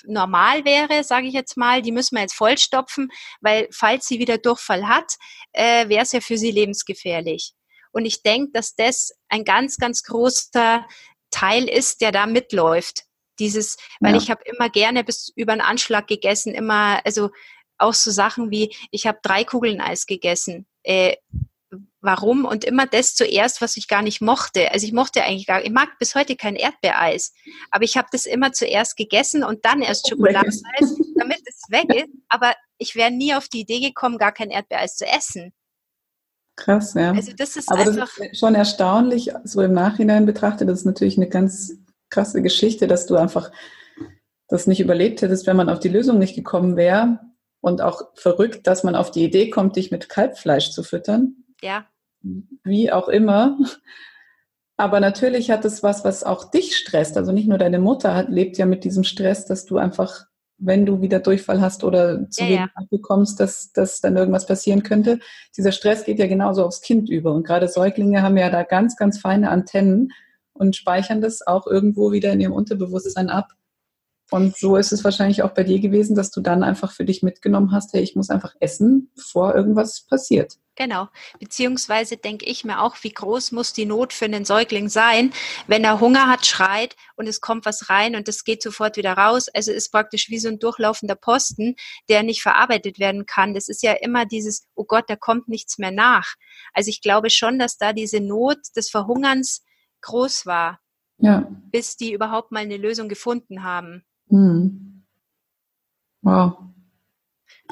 normal 0.04 0.64
wäre, 0.64 1.02
sage 1.02 1.26
ich 1.26 1.34
jetzt 1.34 1.56
mal, 1.56 1.82
die 1.82 1.92
müssen 1.92 2.16
wir 2.16 2.22
jetzt 2.22 2.34
vollstopfen, 2.34 3.10
weil 3.40 3.68
falls 3.70 4.06
sie 4.06 4.18
wieder 4.18 4.38
Durchfall 4.38 4.86
hat, 4.86 5.14
äh, 5.52 5.88
wäre 5.88 6.02
es 6.02 6.12
ja 6.12 6.20
für 6.20 6.38
sie 6.38 6.50
lebensgefährlich. 6.50 7.52
Und 7.92 8.04
ich 8.04 8.22
denke, 8.22 8.52
dass 8.52 8.74
das 8.76 9.12
ein 9.28 9.44
ganz, 9.44 9.76
ganz 9.76 10.02
großer 10.04 10.86
Teil 11.30 11.68
ist, 11.68 12.00
der 12.00 12.12
da 12.12 12.26
mitläuft. 12.26 13.04
Dieses, 13.38 13.78
weil 14.00 14.12
ja. 14.12 14.18
ich 14.18 14.30
habe 14.30 14.42
immer 14.44 14.68
gerne 14.68 15.02
bis 15.04 15.32
über 15.34 15.52
einen 15.52 15.62
Anschlag 15.62 16.06
gegessen, 16.06 16.54
immer, 16.54 17.00
also 17.04 17.30
auch 17.80 17.94
so 17.94 18.10
Sachen 18.10 18.50
wie, 18.50 18.74
ich 18.90 19.06
habe 19.06 19.18
drei 19.22 19.44
Kugeln 19.44 19.80
Eis 19.80 20.06
gegessen. 20.06 20.66
Äh, 20.82 21.16
warum? 22.00 22.44
Und 22.44 22.64
immer 22.64 22.86
das 22.86 23.14
zuerst, 23.14 23.60
was 23.60 23.76
ich 23.76 23.88
gar 23.88 24.02
nicht 24.02 24.20
mochte. 24.20 24.72
Also 24.72 24.86
ich 24.86 24.92
mochte 24.92 25.22
eigentlich 25.22 25.46
gar, 25.46 25.62
ich 25.62 25.70
mag 25.70 25.98
bis 25.98 26.14
heute 26.14 26.36
kein 26.36 26.56
Erdbeereis, 26.56 27.32
aber 27.70 27.84
ich 27.84 27.96
habe 27.96 28.08
das 28.12 28.26
immer 28.26 28.52
zuerst 28.52 28.96
gegessen 28.96 29.44
und 29.44 29.64
dann 29.64 29.82
erst 29.82 30.08
Schokoladeneis, 30.08 30.60
damit 31.16 31.40
es 31.46 31.62
weg 31.68 31.94
ist. 31.94 32.08
Aber 32.28 32.54
ich 32.78 32.96
wäre 32.96 33.10
nie 33.10 33.34
auf 33.34 33.48
die 33.48 33.60
Idee 33.60 33.80
gekommen, 33.80 34.18
gar 34.18 34.32
kein 34.32 34.50
Erdbeereis 34.50 34.96
zu 34.96 35.06
essen. 35.06 35.52
Krass, 36.56 36.94
ja. 36.94 37.12
Also 37.12 37.32
das 37.36 37.56
ist 37.56 37.70
aber 37.70 37.80
einfach 37.80 38.10
das 38.18 38.26
ist 38.32 38.38
schon 38.38 38.54
erstaunlich, 38.54 39.30
so 39.44 39.62
im 39.62 39.72
Nachhinein 39.72 40.26
betrachtet. 40.26 40.68
Das 40.68 40.80
ist 40.80 40.84
natürlich 40.84 41.16
eine 41.16 41.28
ganz 41.28 41.72
krasse 42.10 42.42
Geschichte, 42.42 42.86
dass 42.86 43.06
du 43.06 43.16
einfach 43.16 43.50
das 44.48 44.66
nicht 44.66 44.80
überlebt 44.80 45.22
hättest, 45.22 45.46
wenn 45.46 45.56
man 45.56 45.70
auf 45.70 45.80
die 45.80 45.88
Lösung 45.88 46.18
nicht 46.18 46.34
gekommen 46.34 46.76
wäre. 46.76 47.20
Und 47.60 47.82
auch 47.82 48.02
verrückt, 48.14 48.66
dass 48.66 48.84
man 48.84 48.94
auf 48.94 49.10
die 49.10 49.24
Idee 49.24 49.50
kommt, 49.50 49.76
dich 49.76 49.90
mit 49.90 50.08
Kalbfleisch 50.08 50.70
zu 50.70 50.82
füttern. 50.82 51.44
Ja. 51.62 51.86
Wie 52.64 52.90
auch 52.90 53.08
immer. 53.08 53.58
Aber 54.76 55.00
natürlich 55.00 55.50
hat 55.50 55.66
es 55.66 55.82
was, 55.82 56.04
was 56.04 56.24
auch 56.24 56.50
dich 56.50 56.74
stresst. 56.74 57.18
Also 57.18 57.32
nicht 57.32 57.46
nur 57.46 57.58
deine 57.58 57.78
Mutter 57.78 58.14
hat, 58.14 58.30
lebt 58.30 58.56
ja 58.56 58.64
mit 58.64 58.84
diesem 58.84 59.04
Stress, 59.04 59.44
dass 59.44 59.66
du 59.66 59.76
einfach, 59.76 60.24
wenn 60.56 60.86
du 60.86 61.02
wieder 61.02 61.20
Durchfall 61.20 61.60
hast 61.60 61.84
oder 61.84 62.30
zu 62.30 62.44
ja, 62.44 62.48
wenig 62.48 62.70
ja. 62.74 62.86
bekommst, 62.90 63.40
dass, 63.40 63.72
dass 63.72 64.00
dann 64.00 64.16
irgendwas 64.16 64.46
passieren 64.46 64.82
könnte. 64.82 65.18
Dieser 65.54 65.72
Stress 65.72 66.04
geht 66.04 66.18
ja 66.18 66.26
genauso 66.26 66.64
aufs 66.64 66.80
Kind 66.80 67.10
über. 67.10 67.32
Und 67.32 67.46
gerade 67.46 67.68
Säuglinge 67.68 68.22
haben 68.22 68.38
ja 68.38 68.48
da 68.48 68.62
ganz, 68.62 68.96
ganz 68.96 69.18
feine 69.18 69.50
Antennen 69.50 70.12
und 70.54 70.76
speichern 70.76 71.20
das 71.20 71.46
auch 71.46 71.66
irgendwo 71.66 72.10
wieder 72.12 72.32
in 72.32 72.40
ihrem 72.40 72.52
Unterbewusstsein 72.52 73.28
ab. 73.28 73.52
Und 74.30 74.56
so 74.56 74.76
ist 74.76 74.92
es 74.92 75.02
wahrscheinlich 75.04 75.42
auch 75.42 75.50
bei 75.50 75.64
dir 75.64 75.80
gewesen, 75.80 76.14
dass 76.14 76.30
du 76.30 76.40
dann 76.40 76.62
einfach 76.62 76.92
für 76.92 77.04
dich 77.04 77.22
mitgenommen 77.22 77.72
hast, 77.72 77.92
hey, 77.92 78.02
ich 78.02 78.14
muss 78.14 78.30
einfach 78.30 78.54
essen, 78.60 79.10
bevor 79.14 79.54
irgendwas 79.54 80.02
passiert. 80.02 80.56
Genau. 80.76 81.08
Beziehungsweise 81.38 82.16
denke 82.16 82.46
ich 82.46 82.64
mir 82.64 82.80
auch, 82.80 82.96
wie 83.02 83.12
groß 83.12 83.52
muss 83.52 83.72
die 83.72 83.84
Not 83.84 84.12
für 84.12 84.24
einen 84.24 84.44
Säugling 84.44 84.88
sein, 84.88 85.32
wenn 85.66 85.84
er 85.84 86.00
Hunger 86.00 86.28
hat, 86.28 86.46
schreit 86.46 86.96
und 87.16 87.26
es 87.26 87.40
kommt 87.40 87.66
was 87.66 87.90
rein 87.90 88.16
und 88.16 88.28
es 88.28 88.44
geht 88.44 88.62
sofort 88.62 88.96
wieder 88.96 89.12
raus. 89.12 89.48
Also 89.52 89.72
ist 89.72 89.90
praktisch 89.90 90.30
wie 90.30 90.38
so 90.38 90.48
ein 90.48 90.58
durchlaufender 90.58 91.16
Posten, 91.16 91.74
der 92.08 92.22
nicht 92.22 92.40
verarbeitet 92.40 92.98
werden 92.98 93.26
kann. 93.26 93.52
Das 93.52 93.68
ist 93.68 93.82
ja 93.82 93.92
immer 93.92 94.24
dieses, 94.24 94.68
oh 94.74 94.84
Gott, 94.84 95.04
da 95.08 95.16
kommt 95.16 95.48
nichts 95.48 95.76
mehr 95.76 95.90
nach. 95.90 96.34
Also 96.72 96.88
ich 96.88 97.02
glaube 97.02 97.30
schon, 97.30 97.58
dass 97.58 97.76
da 97.76 97.92
diese 97.92 98.20
Not 98.20 98.58
des 98.74 98.88
Verhungerns 98.88 99.62
groß 100.00 100.46
war. 100.46 100.80
Ja. 101.18 101.46
Bis 101.70 101.96
die 101.96 102.14
überhaupt 102.14 102.52
mal 102.52 102.60
eine 102.60 102.78
Lösung 102.78 103.10
gefunden 103.10 103.64
haben. 103.64 104.06
Hm. 104.30 105.04
Wow. 106.22 106.58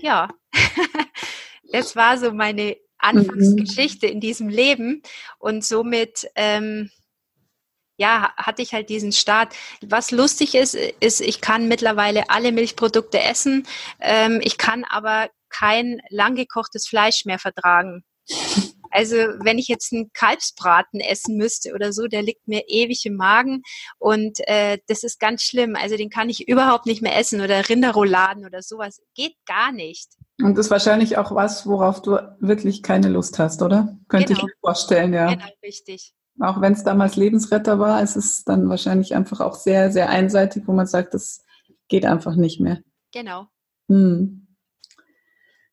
Ja. 0.00 0.28
das 1.72 1.96
war 1.96 2.18
so 2.18 2.32
meine 2.32 2.76
Anfangsgeschichte 2.98 4.06
mhm. 4.06 4.12
in 4.12 4.20
diesem 4.20 4.48
Leben 4.48 5.02
und 5.38 5.64
somit 5.64 6.26
ähm, 6.34 6.90
ja, 7.96 8.32
hatte 8.36 8.62
ich 8.62 8.72
halt 8.72 8.88
diesen 8.88 9.12
Start. 9.12 9.54
Was 9.82 10.10
lustig 10.12 10.54
ist, 10.54 10.74
ist, 10.74 11.20
ich 11.20 11.40
kann 11.40 11.68
mittlerweile 11.68 12.30
alle 12.30 12.52
Milchprodukte 12.52 13.20
essen. 13.20 13.66
Ähm, 14.00 14.40
ich 14.42 14.56
kann 14.56 14.84
aber 14.84 15.30
kein 15.48 16.00
langgekochtes 16.08 16.86
Fleisch 16.86 17.24
mehr 17.24 17.40
vertragen. 17.40 18.04
Also 18.98 19.14
wenn 19.14 19.58
ich 19.58 19.68
jetzt 19.68 19.92
einen 19.92 20.12
Kalbsbraten 20.12 20.98
essen 20.98 21.36
müsste 21.36 21.72
oder 21.72 21.92
so, 21.92 22.08
der 22.08 22.20
liegt 22.20 22.48
mir 22.48 22.64
ewig 22.66 23.06
im 23.06 23.14
Magen 23.14 23.62
und 23.98 24.40
äh, 24.48 24.78
das 24.88 25.04
ist 25.04 25.20
ganz 25.20 25.42
schlimm. 25.42 25.76
Also 25.76 25.96
den 25.96 26.10
kann 26.10 26.28
ich 26.28 26.48
überhaupt 26.48 26.84
nicht 26.84 27.00
mehr 27.00 27.16
essen 27.16 27.40
oder 27.40 27.68
Rinderrouladen 27.68 28.44
oder 28.44 28.60
sowas. 28.60 29.00
Geht 29.14 29.36
gar 29.46 29.70
nicht. 29.70 30.08
Und 30.42 30.58
das 30.58 30.66
ist 30.66 30.72
wahrscheinlich 30.72 31.16
auch 31.16 31.32
was, 31.32 31.64
worauf 31.64 32.02
du 32.02 32.18
wirklich 32.40 32.82
keine 32.82 33.08
Lust 33.08 33.38
hast, 33.38 33.62
oder? 33.62 33.96
Könnte 34.08 34.34
genau. 34.34 34.38
ich 34.40 34.44
mir 34.46 34.52
vorstellen, 34.62 35.12
ja. 35.12 35.32
Genau, 35.32 35.46
richtig. 35.62 36.12
Auch 36.40 36.60
wenn 36.60 36.72
es 36.72 36.82
damals 36.82 37.14
Lebensretter 37.14 37.78
war, 37.78 38.02
ist 38.02 38.16
es 38.16 38.42
dann 38.42 38.68
wahrscheinlich 38.68 39.14
einfach 39.14 39.38
auch 39.38 39.54
sehr, 39.54 39.92
sehr 39.92 40.08
einseitig, 40.08 40.64
wo 40.66 40.72
man 40.72 40.88
sagt, 40.88 41.14
das 41.14 41.44
geht 41.86 42.04
einfach 42.04 42.34
nicht 42.34 42.58
mehr. 42.58 42.80
Genau. 43.12 43.46
Hm. 43.88 44.48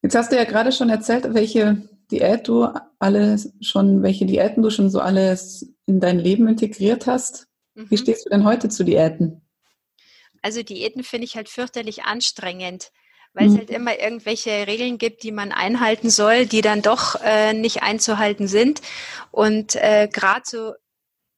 Jetzt 0.04 0.14
hast 0.14 0.32
du 0.32 0.36
ja 0.36 0.44
gerade 0.44 0.72
schon 0.72 0.92
erzählt, 0.92 1.34
welche 1.34 1.90
Diät 2.12 2.48
du 2.48 2.68
alle 3.00 3.38
schon, 3.62 4.04
welche 4.04 4.26
Diäten 4.26 4.64
du 4.64 4.70
schon 4.70 4.90
so 4.90 5.00
alles 5.00 5.74
in 5.86 6.00
dein 6.00 6.20
Leben 6.20 6.48
integriert 6.48 7.08
hast. 7.08 7.48
Mhm. 7.74 7.90
Wie 7.90 7.98
stehst 7.98 8.26
du 8.26 8.30
denn 8.30 8.46
heute 8.46 8.70
zu 8.70 8.84
Diäten? 8.84 9.42
Also 10.42 10.64
Diäten 10.64 11.04
finde 11.04 11.26
ich 11.26 11.36
halt 11.36 11.50
fürchterlich 11.50 12.04
anstrengend, 12.04 12.92
weil 13.34 13.48
mhm. 13.48 13.54
es 13.54 13.58
halt 13.60 13.70
immer 13.72 14.00
irgendwelche 14.00 14.68
Regeln 14.68 14.98
gibt, 14.98 15.24
die 15.24 15.32
man 15.32 15.52
einhalten 15.52 16.10
soll, 16.10 16.46
die 16.46 16.62
dann 16.62 16.82
doch 16.82 17.16
äh, 17.24 17.54
nicht 17.54 17.82
einzuhalten 17.84 18.48
sind. 18.48 18.82
Und 19.32 19.76
äh, 19.76 20.08
gerade 20.12 20.44
so 20.46 20.74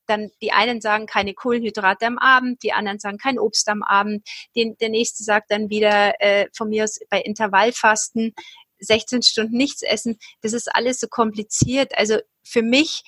dann 0.07 0.31
die 0.41 0.51
einen 0.51 0.81
sagen 0.81 1.05
keine 1.05 1.33
Kohlenhydrate 1.33 2.05
am 2.05 2.17
Abend, 2.17 2.63
die 2.63 2.73
anderen 2.73 2.99
sagen 2.99 3.17
kein 3.17 3.39
Obst 3.39 3.67
am 3.69 3.83
Abend, 3.83 4.27
den, 4.55 4.77
der 4.77 4.89
nächste 4.89 5.23
sagt 5.23 5.51
dann 5.51 5.69
wieder 5.69 6.19
äh, 6.19 6.47
von 6.55 6.69
mir 6.69 6.85
aus 6.85 6.99
bei 7.09 7.21
Intervallfasten 7.21 8.33
16 8.79 9.21
Stunden 9.21 9.57
nichts 9.57 9.81
essen, 9.81 10.17
das 10.41 10.53
ist 10.53 10.73
alles 10.73 10.99
so 10.99 11.07
kompliziert. 11.07 11.97
Also 11.97 12.17
für 12.43 12.61
mich 12.61 13.03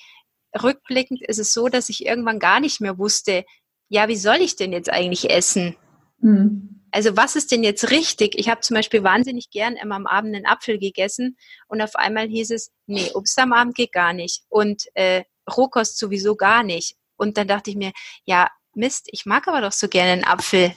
rückblickend 0.60 1.22
ist 1.22 1.38
es 1.38 1.52
so, 1.52 1.68
dass 1.68 1.88
ich 1.88 2.04
irgendwann 2.04 2.38
gar 2.38 2.60
nicht 2.60 2.80
mehr 2.80 2.98
wusste, 2.98 3.44
ja, 3.88 4.08
wie 4.08 4.16
soll 4.16 4.36
ich 4.36 4.56
denn 4.56 4.72
jetzt 4.72 4.90
eigentlich 4.90 5.30
essen? 5.30 5.76
Mhm. 6.18 6.80
Also 6.92 7.16
was 7.16 7.36
ist 7.36 7.52
denn 7.52 7.62
jetzt 7.62 7.90
richtig? 7.90 8.36
Ich 8.38 8.48
habe 8.48 8.60
zum 8.60 8.74
Beispiel 8.74 9.04
wahnsinnig 9.04 9.50
gern 9.50 9.76
immer 9.76 9.94
am 9.94 10.06
Abend 10.06 10.34
einen 10.34 10.46
Apfel 10.46 10.78
gegessen 10.78 11.36
und 11.68 11.80
auf 11.80 11.94
einmal 11.96 12.26
hieß 12.26 12.50
es, 12.50 12.72
nee, 12.86 13.10
Obst 13.14 13.38
am 13.38 13.52
Abend 13.52 13.74
geht 13.74 13.92
gar 13.92 14.12
nicht 14.12 14.42
und 14.48 14.84
äh, 14.94 15.22
Rohkost 15.48 15.98
sowieso 15.98 16.36
gar 16.36 16.62
nicht. 16.62 16.96
Und 17.16 17.36
dann 17.36 17.48
dachte 17.48 17.70
ich 17.70 17.76
mir, 17.76 17.92
ja, 18.24 18.48
Mist, 18.74 19.08
ich 19.10 19.26
mag 19.26 19.46
aber 19.48 19.60
doch 19.60 19.72
so 19.72 19.88
gerne 19.88 20.12
einen 20.12 20.24
Apfel. 20.24 20.72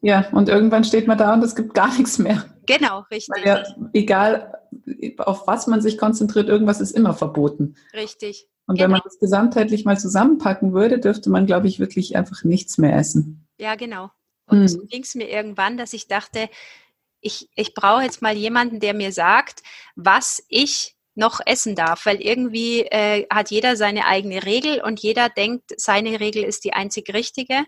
Ja, 0.00 0.28
und 0.32 0.48
irgendwann 0.48 0.84
steht 0.84 1.06
man 1.06 1.18
da 1.18 1.34
und 1.34 1.42
es 1.42 1.54
gibt 1.54 1.74
gar 1.74 1.92
nichts 1.96 2.18
mehr. 2.18 2.44
Genau, 2.66 3.04
richtig. 3.10 3.44
Ja, 3.44 3.62
egal, 3.92 4.60
auf 5.18 5.46
was 5.46 5.66
man 5.66 5.80
sich 5.80 5.98
konzentriert, 5.98 6.48
irgendwas 6.48 6.80
ist 6.80 6.92
immer 6.92 7.14
verboten. 7.14 7.76
Richtig. 7.94 8.48
Und 8.66 8.76
genau. 8.76 8.84
wenn 8.84 8.90
man 8.92 9.00
das 9.04 9.18
gesamtheitlich 9.18 9.84
mal 9.84 9.98
zusammenpacken 9.98 10.72
würde, 10.72 10.98
dürfte 10.98 11.30
man, 11.30 11.46
glaube 11.46 11.68
ich, 11.68 11.78
wirklich 11.78 12.16
einfach 12.16 12.42
nichts 12.44 12.78
mehr 12.78 12.96
essen. 12.96 13.46
Ja, 13.58 13.76
genau. 13.76 14.10
Und 14.46 14.60
hm. 14.60 14.68
so 14.68 14.78
ging 14.86 15.02
es 15.02 15.14
mir 15.14 15.28
irgendwann, 15.28 15.76
dass 15.76 15.92
ich 15.92 16.08
dachte, 16.08 16.48
ich, 17.20 17.48
ich 17.54 17.74
brauche 17.74 18.02
jetzt 18.02 18.22
mal 18.22 18.36
jemanden, 18.36 18.80
der 18.80 18.94
mir 18.94 19.12
sagt, 19.12 19.62
was 19.94 20.44
ich 20.48 20.96
noch 21.14 21.40
essen 21.44 21.74
darf, 21.74 22.06
weil 22.06 22.20
irgendwie 22.20 22.82
äh, 22.82 23.26
hat 23.30 23.50
jeder 23.50 23.76
seine 23.76 24.06
eigene 24.06 24.44
Regel 24.44 24.82
und 24.82 25.00
jeder 25.00 25.28
denkt, 25.28 25.72
seine 25.76 26.20
Regel 26.20 26.44
ist 26.44 26.64
die 26.64 26.74
einzig 26.74 27.12
richtige. 27.14 27.64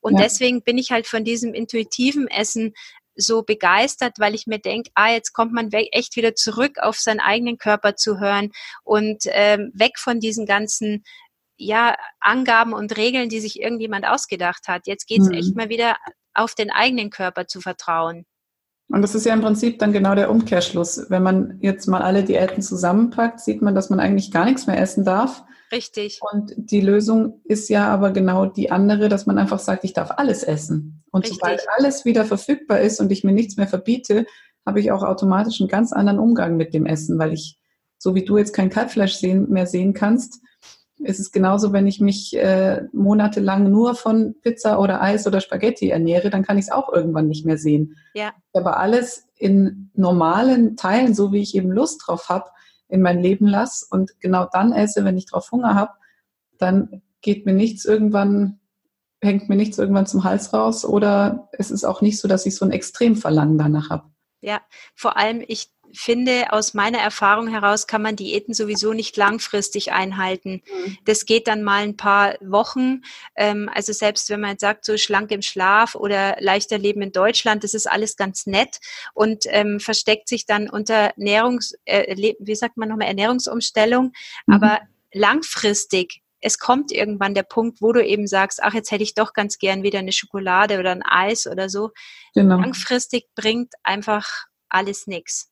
Und 0.00 0.14
ja. 0.14 0.22
deswegen 0.24 0.62
bin 0.62 0.78
ich 0.78 0.92
halt 0.92 1.06
von 1.06 1.24
diesem 1.24 1.54
intuitiven 1.54 2.28
Essen 2.28 2.74
so 3.16 3.42
begeistert, 3.42 4.18
weil 4.18 4.34
ich 4.34 4.46
mir 4.46 4.58
denke, 4.58 4.90
ah, 4.94 5.10
jetzt 5.10 5.32
kommt 5.32 5.52
man 5.52 5.70
echt 5.72 6.16
wieder 6.16 6.34
zurück 6.34 6.78
auf 6.80 6.98
seinen 6.98 7.20
eigenen 7.20 7.58
Körper 7.58 7.96
zu 7.96 8.18
hören 8.18 8.50
und 8.82 9.24
ähm, 9.26 9.70
weg 9.74 9.98
von 9.98 10.20
diesen 10.20 10.46
ganzen 10.46 11.04
ja, 11.56 11.96
Angaben 12.20 12.72
und 12.72 12.96
Regeln, 12.96 13.28
die 13.28 13.40
sich 13.40 13.60
irgendjemand 13.60 14.06
ausgedacht 14.06 14.66
hat. 14.68 14.86
Jetzt 14.86 15.06
geht 15.06 15.20
es 15.20 15.28
mhm. 15.28 15.34
echt 15.34 15.56
mal 15.56 15.68
wieder 15.68 15.96
auf 16.34 16.54
den 16.54 16.70
eigenen 16.70 17.10
Körper 17.10 17.46
zu 17.46 17.60
vertrauen. 17.60 18.26
Und 18.88 19.02
das 19.02 19.14
ist 19.14 19.24
ja 19.24 19.32
im 19.32 19.40
Prinzip 19.40 19.78
dann 19.78 19.92
genau 19.92 20.14
der 20.14 20.30
Umkehrschluss. 20.30 21.06
Wenn 21.08 21.22
man 21.22 21.58
jetzt 21.60 21.86
mal 21.86 22.02
alle 22.02 22.22
Diäten 22.22 22.62
zusammenpackt, 22.62 23.40
sieht 23.40 23.62
man, 23.62 23.74
dass 23.74 23.90
man 23.90 23.98
eigentlich 23.98 24.30
gar 24.30 24.44
nichts 24.44 24.66
mehr 24.66 24.80
essen 24.80 25.04
darf. 25.04 25.42
Richtig. 25.72 26.20
Und 26.32 26.52
die 26.56 26.80
Lösung 26.80 27.40
ist 27.44 27.68
ja 27.68 27.88
aber 27.88 28.12
genau 28.12 28.46
die 28.46 28.70
andere, 28.70 29.08
dass 29.08 29.26
man 29.26 29.38
einfach 29.38 29.58
sagt, 29.58 29.84
ich 29.84 29.94
darf 29.94 30.12
alles 30.12 30.42
essen. 30.42 31.02
Und 31.10 31.22
Richtig. 31.22 31.40
sobald 31.40 31.62
alles 31.76 32.04
wieder 32.04 32.24
verfügbar 32.24 32.80
ist 32.80 33.00
und 33.00 33.10
ich 33.10 33.24
mir 33.24 33.32
nichts 33.32 33.56
mehr 33.56 33.66
verbiete, 33.66 34.26
habe 34.66 34.80
ich 34.80 34.92
auch 34.92 35.02
automatisch 35.02 35.60
einen 35.60 35.68
ganz 35.68 35.92
anderen 35.92 36.18
Umgang 36.18 36.56
mit 36.56 36.74
dem 36.74 36.86
Essen, 36.86 37.18
weil 37.18 37.32
ich, 37.32 37.58
so 37.98 38.14
wie 38.14 38.24
du 38.24 38.38
jetzt 38.38 38.52
kein 38.52 38.70
Kalbfleisch 38.70 39.14
sehen, 39.14 39.48
mehr 39.50 39.66
sehen 39.66 39.94
kannst, 39.94 40.40
ist 40.98 41.18
es 41.18 41.32
genauso, 41.32 41.72
wenn 41.72 41.86
ich 41.86 42.00
mich 42.00 42.36
äh, 42.36 42.82
monatelang 42.92 43.70
nur 43.70 43.94
von 43.94 44.34
Pizza 44.40 44.78
oder 44.78 45.02
Eis 45.02 45.26
oder 45.26 45.40
Spaghetti 45.40 45.90
ernähre, 45.90 46.30
dann 46.30 46.44
kann 46.44 46.58
ich 46.58 46.66
es 46.66 46.72
auch 46.72 46.92
irgendwann 46.92 47.26
nicht 47.26 47.44
mehr 47.44 47.58
sehen. 47.58 47.96
Ja. 48.14 48.32
Aber 48.52 48.78
alles 48.78 49.26
in 49.36 49.90
normalen 49.94 50.76
Teilen, 50.76 51.14
so 51.14 51.32
wie 51.32 51.42
ich 51.42 51.54
eben 51.54 51.70
Lust 51.70 52.02
drauf 52.06 52.28
habe, 52.28 52.50
in 52.88 53.02
mein 53.02 53.20
Leben 53.20 53.46
lasse 53.46 53.86
und 53.90 54.20
genau 54.20 54.46
dann 54.50 54.72
esse, 54.72 55.04
wenn 55.04 55.16
ich 55.16 55.26
drauf 55.26 55.50
Hunger 55.50 55.74
habe, 55.74 55.92
dann 56.58 57.02
geht 57.22 57.44
mir 57.44 57.54
nichts 57.54 57.84
irgendwann, 57.84 58.60
hängt 59.20 59.48
mir 59.48 59.56
nichts 59.56 59.78
irgendwann 59.78 60.06
zum 60.06 60.22
Hals 60.22 60.52
raus 60.52 60.84
oder 60.84 61.48
es 61.52 61.70
ist 61.70 61.84
auch 61.84 62.02
nicht 62.02 62.20
so, 62.20 62.28
dass 62.28 62.46
ich 62.46 62.54
so 62.54 62.64
ein 62.64 62.70
Extremverlangen 62.70 63.58
danach 63.58 63.90
habe. 63.90 64.04
Ja, 64.40 64.60
vor 64.94 65.16
allem 65.16 65.42
ich 65.46 65.73
finde, 65.94 66.52
aus 66.52 66.74
meiner 66.74 66.98
Erfahrung 66.98 67.48
heraus 67.48 67.86
kann 67.86 68.02
man 68.02 68.16
Diäten 68.16 68.54
sowieso 68.54 68.92
nicht 68.92 69.16
langfristig 69.16 69.92
einhalten. 69.92 70.62
Mhm. 70.66 70.98
Das 71.04 71.26
geht 71.26 71.46
dann 71.48 71.62
mal 71.62 71.82
ein 71.82 71.96
paar 71.96 72.36
Wochen. 72.40 73.02
Ähm, 73.36 73.70
also 73.72 73.92
selbst 73.92 74.30
wenn 74.30 74.40
man 74.40 74.50
jetzt 74.50 74.60
sagt, 74.60 74.84
so 74.84 74.96
schlank 74.96 75.30
im 75.30 75.42
Schlaf 75.42 75.94
oder 75.94 76.36
leichter 76.40 76.78
Leben 76.78 77.02
in 77.02 77.12
Deutschland, 77.12 77.64
das 77.64 77.74
ist 77.74 77.90
alles 77.90 78.16
ganz 78.16 78.46
nett 78.46 78.80
und 79.14 79.44
ähm, 79.48 79.80
versteckt 79.80 80.28
sich 80.28 80.46
dann 80.46 80.68
unter 80.68 81.12
Ernährungs, 81.16 81.74
äh, 81.84 82.34
wie 82.38 82.54
sagt 82.54 82.76
man 82.76 82.88
nochmal, 82.88 83.08
Ernährungsumstellung. 83.08 84.12
Mhm. 84.46 84.54
Aber 84.54 84.80
langfristig 85.12 86.22
es 86.44 86.58
kommt 86.58 86.92
irgendwann 86.92 87.32
der 87.32 87.42
Punkt, 87.42 87.80
wo 87.80 87.92
du 87.92 88.04
eben 88.04 88.26
sagst, 88.26 88.62
ach, 88.62 88.74
jetzt 88.74 88.90
hätte 88.90 89.02
ich 89.02 89.14
doch 89.14 89.32
ganz 89.32 89.56
gern 89.56 89.82
wieder 89.82 89.98
eine 89.98 90.12
Schokolade 90.12 90.78
oder 90.78 90.90
ein 90.90 91.02
Eis 91.02 91.46
oder 91.46 91.70
so. 91.70 91.92
Genau. 92.34 92.56
Langfristig 92.58 93.28
bringt 93.34 93.72
einfach 93.82 94.28
alles 94.68 95.06
nichts. 95.06 95.50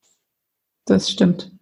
Das 0.85 1.11
stimmt. 1.11 1.53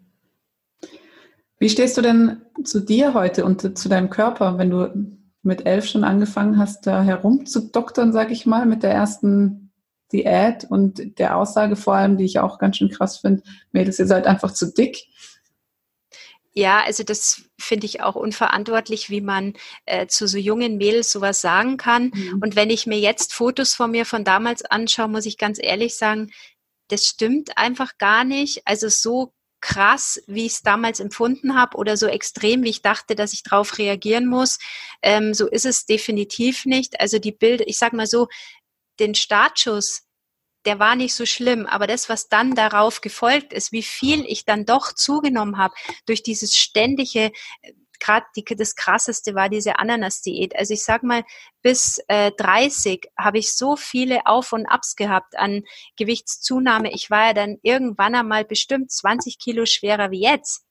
Wie 1.59 1.69
stehst 1.69 1.97
du 1.99 2.03
denn 2.03 2.41
zu 2.65 2.81
dir 2.81 3.13
heute 3.13 3.45
und 3.45 3.77
zu 3.79 3.89
deinem 3.89 4.09
Körper, 4.09 4.57
wenn 4.57 4.71
du 4.71 5.19
mit 5.43 5.67
elf 5.67 5.87
schon 5.87 6.05
angefangen 6.05 6.59
hast, 6.59 6.87
da 6.87 7.03
herumzudoktern, 7.03 8.13
sag 8.13 8.31
ich 8.31 8.47
mal, 8.47 8.67
mit 8.67 8.83
der 8.83 8.93
ersten 8.93 9.73
Diät 10.13 10.65
und 10.65 11.19
der 11.19 11.37
Aussage 11.37 11.77
vor 11.77 11.95
allem, 11.95 12.17
die 12.17 12.25
ich 12.25 12.39
auch 12.39 12.59
ganz 12.59 12.79
schön 12.79 12.91
krass 12.91 13.19
finde, 13.19 13.43
Mädels, 13.73 13.99
ihr 13.99 14.07
seid 14.07 14.27
einfach 14.27 14.53
zu 14.53 14.73
dick. 14.73 15.07
Ja, 16.53 16.83
also 16.85 17.05
das 17.05 17.43
finde 17.59 17.87
ich 17.87 18.03
auch 18.03 18.17
unverantwortlich, 18.17 19.09
wie 19.09 19.21
man 19.21 19.55
äh, 19.87 20.09
zu 20.09 20.27
so 20.27 20.37
jungen 20.37 20.79
Mädels 20.79 21.13
sowas 21.13 21.41
sagen 21.41 21.77
kann. 21.77 22.11
Mhm. 22.13 22.41
Und 22.43 22.57
wenn 22.57 22.71
ich 22.71 22.87
mir 22.87 22.99
jetzt 22.99 23.33
Fotos 23.33 23.75
von 23.75 23.93
mir 23.93 24.05
von 24.05 24.25
damals 24.25 24.65
anschaue, 24.65 25.09
muss 25.09 25.27
ich 25.27 25.39
ganz 25.39 25.59
ehrlich 25.63 25.97
sagen, 25.97 26.33
das 26.91 27.07
stimmt 27.07 27.57
einfach 27.57 27.99
gar 27.99 28.25
nicht. 28.25 28.63
Also 28.67 28.89
so 28.89 29.33
krass, 29.61 30.23
wie 30.27 30.47
ich 30.47 30.53
es 30.53 30.63
damals 30.63 31.01
empfunden 31.01 31.55
habe 31.55 31.77
oder 31.77 31.97
so 31.97 32.07
extrem, 32.07 32.63
wie 32.65 32.71
ich 32.71 32.83
dachte, 32.83 33.15
dass 33.15 33.33
ich 33.33 33.43
darauf 33.43 33.79
reagieren 33.79 34.27
muss. 34.27 34.59
Ähm, 35.03 35.35
so 35.35 35.49
ist 35.49 35.67
es 35.67 35.87
definitiv 35.87 36.65
nicht. 36.65 37.01
Also 37.01 37.19
die 37.19 37.33
Bilder, 37.33 37.67
ich 37.69 37.79
sag 37.79 37.93
mal 37.93 38.07
so, 38.07 38.29
den 38.99 39.15
Startschuss, 39.15 40.03
der 40.67 40.79
war 40.79 40.95
nicht 40.95 41.15
so 41.15 41.25
schlimm, 41.25 41.67
aber 41.67 41.87
das, 41.87 42.09
was 42.09 42.29
dann 42.29 42.55
darauf 42.55 43.01
gefolgt 43.01 43.53
ist, 43.53 43.73
wie 43.73 43.83
viel 43.83 44.25
ich 44.27 44.45
dann 44.45 44.67
doch 44.67 44.93
zugenommen 44.93 45.57
habe 45.57 45.75
durch 46.07 46.23
dieses 46.23 46.55
ständige, 46.55 47.33
gerade 48.01 48.27
das 48.57 48.75
krasseste 48.75 49.35
war 49.35 49.49
diese 49.49 49.79
Ananas-Diät. 49.79 50.57
Also 50.57 50.75
ich 50.75 50.83
sag 50.83 51.03
mal, 51.03 51.23
bis 51.63 52.01
äh, 52.09 52.33
30 52.33 53.09
habe 53.17 53.39
ich 53.39 53.53
so 53.53 53.77
viele 53.77 54.27
Auf 54.27 54.53
und 54.53 54.67
Abs 54.67 54.97
gehabt 54.97 55.39
an 55.39 55.63
Gewichtszunahme. 55.97 56.93
Ich 56.93 57.11
war 57.11 57.29
ja 57.29 57.33
dann 57.35 57.59
irgendwann 57.63 58.15
einmal 58.15 58.45
bestimmt 58.45 58.91
20 58.91 59.39
Kilo 59.39 59.67
schwerer 59.67 60.11
wie 60.11 60.23
jetzt. 60.23 60.65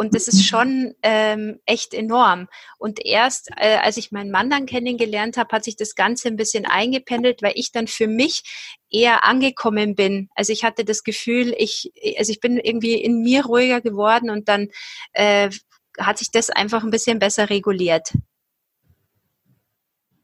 Und 0.00 0.14
das 0.14 0.28
ist 0.28 0.46
schon 0.46 0.94
ähm, 1.02 1.58
echt 1.66 1.92
enorm. 1.92 2.46
Und 2.78 3.04
erst, 3.04 3.50
äh, 3.56 3.78
als 3.78 3.96
ich 3.96 4.12
meinen 4.12 4.30
Mann 4.30 4.48
dann 4.48 4.64
kennengelernt 4.64 5.36
habe, 5.36 5.50
hat 5.50 5.64
sich 5.64 5.74
das 5.74 5.96
Ganze 5.96 6.28
ein 6.28 6.36
bisschen 6.36 6.66
eingependelt, 6.66 7.42
weil 7.42 7.54
ich 7.56 7.72
dann 7.72 7.88
für 7.88 8.06
mich 8.06 8.44
eher 8.90 9.24
angekommen 9.24 9.96
bin. 9.96 10.30
Also 10.36 10.52
ich 10.52 10.62
hatte 10.62 10.84
das 10.84 11.02
Gefühl, 11.02 11.52
ich, 11.58 11.92
also 12.16 12.30
ich 12.30 12.38
bin 12.38 12.58
irgendwie 12.58 12.94
in 12.94 13.22
mir 13.22 13.44
ruhiger 13.44 13.80
geworden 13.80 14.30
und 14.30 14.48
dann 14.48 14.68
äh, 15.14 15.50
hat 15.98 16.18
sich 16.18 16.30
das 16.30 16.50
einfach 16.50 16.82
ein 16.84 16.90
bisschen 16.90 17.18
besser 17.18 17.50
reguliert. 17.50 18.12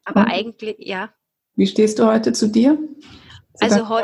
Aber 0.05 0.21
und? 0.21 0.29
eigentlich, 0.29 0.77
ja. 0.79 1.13
Wie 1.57 1.67
stehst 1.67 1.99
du 1.99 2.07
heute 2.07 2.33
zu 2.33 2.49
dir? 2.49 2.79
also 3.61 3.89
heu 3.89 4.03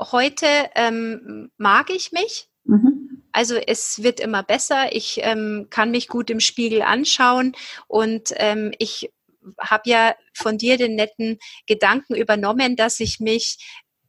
heute 0.00 0.46
ähm, 0.74 1.50
mag 1.56 1.90
ich 1.90 2.12
mich. 2.12 2.48
Mhm. 2.64 3.22
Also 3.32 3.56
es 3.56 4.02
wird 4.02 4.20
immer 4.20 4.42
besser. 4.42 4.94
Ich 4.94 5.20
ähm, 5.22 5.66
kann 5.70 5.90
mich 5.90 6.08
gut 6.08 6.30
im 6.30 6.40
Spiegel 6.40 6.82
anschauen 6.82 7.54
und 7.88 8.32
ähm, 8.36 8.72
ich 8.78 9.12
habe 9.60 9.90
ja 9.90 10.14
von 10.32 10.56
dir 10.56 10.78
den 10.78 10.94
netten 10.94 11.38
Gedanken 11.66 12.14
übernommen, 12.14 12.76
dass 12.76 13.00
ich 13.00 13.20
mich 13.20 13.58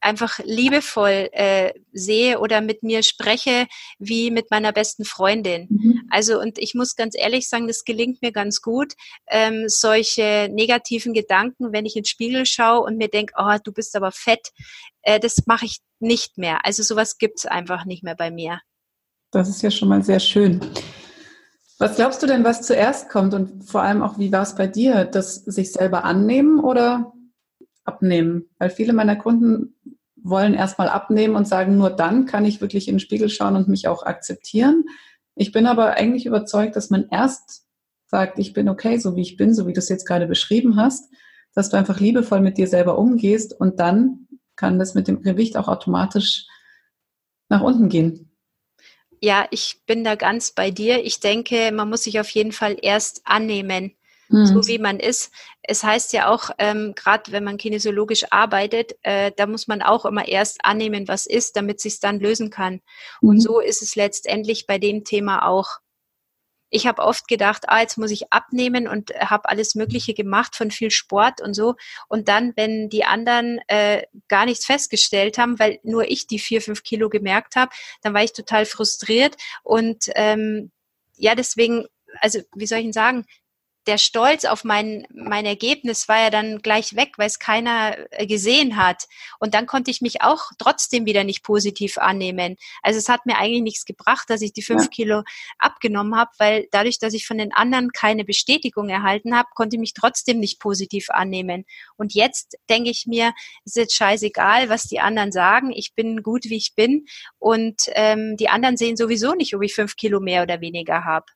einfach 0.06 0.38
liebevoll 0.44 1.28
äh, 1.32 1.72
sehe 1.92 2.38
oder 2.38 2.60
mit 2.60 2.84
mir 2.84 3.02
spreche 3.02 3.66
wie 3.98 4.30
mit 4.30 4.52
meiner 4.52 4.72
besten 4.72 5.04
Freundin. 5.04 5.66
Mhm. 5.68 6.02
Also 6.10 6.40
und 6.40 6.58
ich 6.58 6.74
muss 6.74 6.94
ganz 6.94 7.16
ehrlich 7.18 7.48
sagen, 7.48 7.66
das 7.66 7.84
gelingt 7.84 8.22
mir 8.22 8.30
ganz 8.30 8.62
gut. 8.62 8.94
Ähm, 9.26 9.64
solche 9.66 10.48
negativen 10.52 11.12
Gedanken, 11.12 11.72
wenn 11.72 11.86
ich 11.86 11.96
ins 11.96 12.08
Spiegel 12.08 12.46
schaue 12.46 12.82
und 12.86 12.98
mir 12.98 13.08
denke, 13.08 13.34
oh, 13.36 13.56
du 13.62 13.72
bist 13.72 13.96
aber 13.96 14.12
fett, 14.12 14.52
äh, 15.02 15.18
das 15.18 15.44
mache 15.46 15.66
ich 15.66 15.78
nicht 15.98 16.38
mehr. 16.38 16.64
Also 16.64 16.84
sowas 16.84 17.18
gibt's 17.18 17.44
einfach 17.44 17.84
nicht 17.84 18.04
mehr 18.04 18.14
bei 18.14 18.30
mir. 18.30 18.60
Das 19.32 19.48
ist 19.48 19.60
ja 19.62 19.72
schon 19.72 19.88
mal 19.88 20.04
sehr 20.04 20.20
schön. 20.20 20.60
Was 21.78 21.96
glaubst 21.96 22.22
du 22.22 22.26
denn, 22.26 22.44
was 22.44 22.62
zuerst 22.62 23.08
kommt 23.08 23.34
und 23.34 23.64
vor 23.64 23.82
allem 23.82 24.02
auch, 24.02 24.18
wie 24.18 24.30
war 24.30 24.42
es 24.42 24.54
bei 24.54 24.68
dir, 24.68 25.04
das 25.04 25.34
sich 25.34 25.72
selber 25.72 26.04
annehmen 26.04 26.60
oder 26.60 27.12
abnehmen? 27.84 28.48
Weil 28.58 28.70
viele 28.70 28.92
meiner 28.92 29.16
Kunden 29.16 29.74
wollen 30.28 30.54
erstmal 30.54 30.88
abnehmen 30.88 31.36
und 31.36 31.46
sagen, 31.46 31.76
nur 31.76 31.90
dann 31.90 32.26
kann 32.26 32.44
ich 32.44 32.60
wirklich 32.60 32.88
in 32.88 32.94
den 32.94 33.00
Spiegel 33.00 33.28
schauen 33.28 33.56
und 33.56 33.68
mich 33.68 33.88
auch 33.88 34.02
akzeptieren. 34.04 34.84
Ich 35.34 35.52
bin 35.52 35.66
aber 35.66 35.94
eigentlich 35.94 36.26
überzeugt, 36.26 36.76
dass 36.76 36.90
man 36.90 37.08
erst 37.10 37.66
sagt, 38.06 38.38
ich 38.38 38.52
bin 38.52 38.68
okay, 38.68 38.98
so 38.98 39.16
wie 39.16 39.22
ich 39.22 39.36
bin, 39.36 39.54
so 39.54 39.66
wie 39.66 39.72
du 39.72 39.78
es 39.78 39.88
jetzt 39.88 40.06
gerade 40.06 40.26
beschrieben 40.26 40.76
hast, 40.76 41.12
dass 41.54 41.70
du 41.70 41.76
einfach 41.76 42.00
liebevoll 42.00 42.40
mit 42.40 42.58
dir 42.58 42.68
selber 42.68 42.98
umgehst 42.98 43.58
und 43.58 43.80
dann 43.80 44.28
kann 44.56 44.78
das 44.78 44.94
mit 44.94 45.08
dem 45.08 45.22
Gewicht 45.22 45.56
auch 45.56 45.68
automatisch 45.68 46.46
nach 47.48 47.62
unten 47.62 47.88
gehen. 47.88 48.30
Ja, 49.22 49.46
ich 49.50 49.82
bin 49.86 50.04
da 50.04 50.14
ganz 50.14 50.52
bei 50.52 50.70
dir. 50.70 51.04
Ich 51.04 51.20
denke, 51.20 51.72
man 51.72 51.88
muss 51.88 52.04
sich 52.04 52.20
auf 52.20 52.28
jeden 52.30 52.52
Fall 52.52 52.76
erst 52.80 53.22
annehmen, 53.24 53.95
mhm. 54.28 54.46
so 54.46 54.66
wie 54.66 54.78
man 54.78 54.98
ist. 54.98 55.32
Es 55.62 55.82
heißt 55.82 56.12
ja 56.12 56.28
auch, 56.28 56.50
ähm, 56.58 56.94
gerade 56.94 57.32
wenn 57.32 57.44
man 57.44 57.56
kinesiologisch 57.56 58.26
arbeitet, 58.30 58.92
äh, 59.02 59.32
da 59.36 59.46
muss 59.46 59.66
man 59.66 59.82
auch 59.82 60.04
immer 60.04 60.28
erst 60.28 60.64
annehmen, 60.64 61.08
was 61.08 61.26
ist, 61.26 61.56
damit 61.56 61.80
sich 61.80 62.00
dann 62.00 62.20
lösen 62.20 62.50
kann. 62.50 62.80
Mhm. 63.20 63.28
Und 63.28 63.40
so 63.40 63.60
ist 63.60 63.82
es 63.82 63.96
letztendlich 63.96 64.66
bei 64.66 64.78
dem 64.78 65.04
Thema 65.04 65.46
auch 65.46 65.80
ich 66.68 66.86
habe 66.86 67.02
oft 67.02 67.28
gedacht, 67.28 67.68
ah, 67.68 67.80
jetzt 67.80 67.96
muss 67.96 68.10
ich 68.10 68.32
abnehmen 68.32 68.88
und 68.88 69.10
habe 69.14 69.48
alles 69.48 69.74
Mögliche 69.74 70.14
gemacht 70.14 70.56
von 70.56 70.70
viel 70.70 70.90
Sport 70.90 71.40
und 71.40 71.54
so. 71.54 71.74
Und 72.08 72.28
dann, 72.28 72.52
wenn 72.56 72.88
die 72.88 73.04
anderen 73.04 73.60
äh, 73.68 74.02
gar 74.28 74.46
nichts 74.46 74.66
festgestellt 74.66 75.38
haben, 75.38 75.58
weil 75.58 75.78
nur 75.84 76.10
ich 76.10 76.26
die 76.26 76.38
vier, 76.38 76.60
fünf 76.60 76.82
Kilo 76.82 77.08
gemerkt 77.08 77.56
habe, 77.56 77.70
dann 78.02 78.14
war 78.14 78.24
ich 78.24 78.32
total 78.32 78.66
frustriert. 78.66 79.36
Und 79.62 80.10
ähm, 80.16 80.72
ja, 81.16 81.34
deswegen, 81.34 81.86
also 82.20 82.40
wie 82.54 82.66
soll 82.66 82.78
ich 82.78 82.84
Ihnen 82.84 82.92
sagen, 82.92 83.26
der 83.86 83.98
Stolz 83.98 84.44
auf 84.44 84.64
mein, 84.64 85.06
mein 85.12 85.46
Ergebnis 85.46 86.08
war 86.08 86.20
ja 86.20 86.30
dann 86.30 86.60
gleich 86.60 86.96
weg, 86.96 87.12
weil 87.16 87.28
es 87.28 87.38
keiner 87.38 87.96
äh, 88.10 88.26
gesehen 88.26 88.76
hat. 88.76 89.04
Und 89.38 89.54
dann 89.54 89.66
konnte 89.66 89.90
ich 89.90 90.00
mich 90.00 90.22
auch 90.22 90.50
trotzdem 90.58 91.06
wieder 91.06 91.24
nicht 91.24 91.42
positiv 91.42 91.98
annehmen. 91.98 92.56
Also 92.82 92.98
es 92.98 93.08
hat 93.08 93.26
mir 93.26 93.38
eigentlich 93.38 93.62
nichts 93.62 93.84
gebracht, 93.84 94.28
dass 94.28 94.42
ich 94.42 94.52
die 94.52 94.62
fünf 94.62 94.84
ja. 94.84 94.88
Kilo 94.88 95.22
abgenommen 95.58 96.16
habe, 96.16 96.30
weil 96.38 96.68
dadurch, 96.72 96.98
dass 96.98 97.14
ich 97.14 97.26
von 97.26 97.38
den 97.38 97.52
anderen 97.52 97.92
keine 97.92 98.24
Bestätigung 98.24 98.88
erhalten 98.88 99.36
habe, 99.36 99.48
konnte 99.54 99.76
ich 99.76 99.80
mich 99.80 99.94
trotzdem 99.94 100.40
nicht 100.40 100.60
positiv 100.60 101.10
annehmen. 101.10 101.64
Und 101.96 102.14
jetzt 102.14 102.56
denke 102.68 102.90
ich 102.90 103.06
mir, 103.06 103.32
es 103.64 103.72
ist 103.72 103.76
jetzt 103.76 103.94
scheißegal, 103.94 104.68
was 104.68 104.84
die 104.84 105.00
anderen 105.00 105.32
sagen. 105.32 105.72
Ich 105.72 105.94
bin 105.94 106.22
gut, 106.22 106.44
wie 106.44 106.56
ich 106.56 106.74
bin. 106.74 107.06
Und 107.38 107.82
ähm, 107.94 108.36
die 108.36 108.48
anderen 108.48 108.76
sehen 108.76 108.96
sowieso 108.96 109.34
nicht, 109.34 109.54
ob 109.54 109.62
ich 109.62 109.74
fünf 109.74 109.96
Kilo 109.96 110.20
mehr 110.20 110.42
oder 110.42 110.60
weniger 110.60 111.04
habe. 111.04 111.26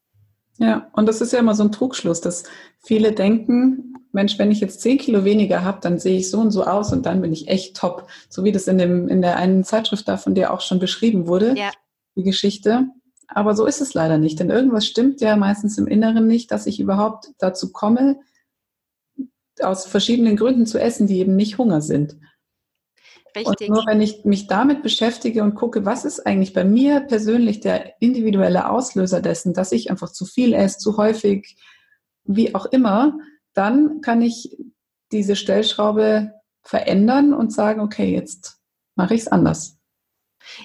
Ja, 0.61 0.91
und 0.93 1.07
das 1.07 1.23
ist 1.23 1.33
ja 1.33 1.39
immer 1.39 1.55
so 1.55 1.65
ein 1.65 1.73
Trugschluss, 1.73 2.21
dass 2.21 2.45
viele 2.79 3.13
denken, 3.13 3.95
Mensch, 4.13 4.39
wenn 4.39 4.51
ich 4.51 4.61
jetzt 4.61 4.83
zehn 4.83 4.99
Kilo 4.99 5.25
weniger 5.25 5.65
habe, 5.65 5.79
dann 5.81 5.99
sehe 5.99 6.19
ich 6.19 6.31
so 6.31 6.39
und 6.39 6.51
so 6.51 6.65
aus 6.65 6.93
und 6.93 7.07
dann 7.07 7.23
bin 7.23 7.33
ich 7.33 7.49
echt 7.49 7.77
top. 7.77 8.07
So 8.29 8.45
wie 8.45 8.53
das 8.53 8.69
in, 8.69 8.77
dem, 8.77 9.09
in 9.09 9.23
der 9.23 9.37
einen 9.37 9.65
Zeitschrift 9.65 10.07
da 10.07 10.19
von 10.19 10.35
dir 10.35 10.53
auch 10.53 10.61
schon 10.61 10.79
beschrieben 10.79 11.27
wurde, 11.27 11.55
ja. 11.57 11.71
die 12.15 12.25
Geschichte. 12.25 12.89
Aber 13.27 13.57
so 13.57 13.65
ist 13.65 13.81
es 13.81 13.95
leider 13.95 14.19
nicht, 14.19 14.39
denn 14.39 14.51
irgendwas 14.51 14.85
stimmt 14.85 15.23
ja 15.23 15.35
meistens 15.37 15.79
im 15.79 15.87
Inneren 15.87 16.27
nicht, 16.27 16.51
dass 16.51 16.67
ich 16.67 16.79
überhaupt 16.79 17.31
dazu 17.39 17.73
komme, 17.73 18.21
aus 19.63 19.87
verschiedenen 19.87 20.37
Gründen 20.37 20.67
zu 20.67 20.79
essen, 20.79 21.07
die 21.07 21.21
eben 21.21 21.37
nicht 21.37 21.57
Hunger 21.57 21.81
sind. 21.81 22.19
Richtig. 23.35 23.69
Und 23.69 23.77
nur 23.77 23.87
wenn 23.87 24.01
ich 24.01 24.25
mich 24.25 24.47
damit 24.47 24.83
beschäftige 24.83 25.43
und 25.43 25.55
gucke, 25.55 25.85
was 25.85 26.05
ist 26.05 26.27
eigentlich 26.27 26.53
bei 26.53 26.65
mir 26.65 27.01
persönlich 27.01 27.61
der 27.61 28.01
individuelle 28.01 28.69
Auslöser 28.71 29.21
dessen, 29.21 29.55
dass 29.55 29.73
ich 29.73 29.91
einfach 29.91 30.11
zu 30.11 30.25
viel 30.25 30.53
esse, 30.53 30.79
zu 30.79 30.97
häufig, 30.97 31.57
wie 32.25 32.55
auch 32.55 32.67
immer, 32.67 33.19
dann 33.55 34.01
kann 34.01 34.23
ich 34.23 34.57
diese 35.13 35.37
Stellschraube 35.37 36.33
verändern 36.63 37.35
und 37.35 37.53
sagen, 37.53 37.81
okay, 37.81 38.13
jetzt 38.13 38.59
mache 38.95 39.15
ich 39.15 39.23
es 39.23 39.29
anders. 39.29 39.79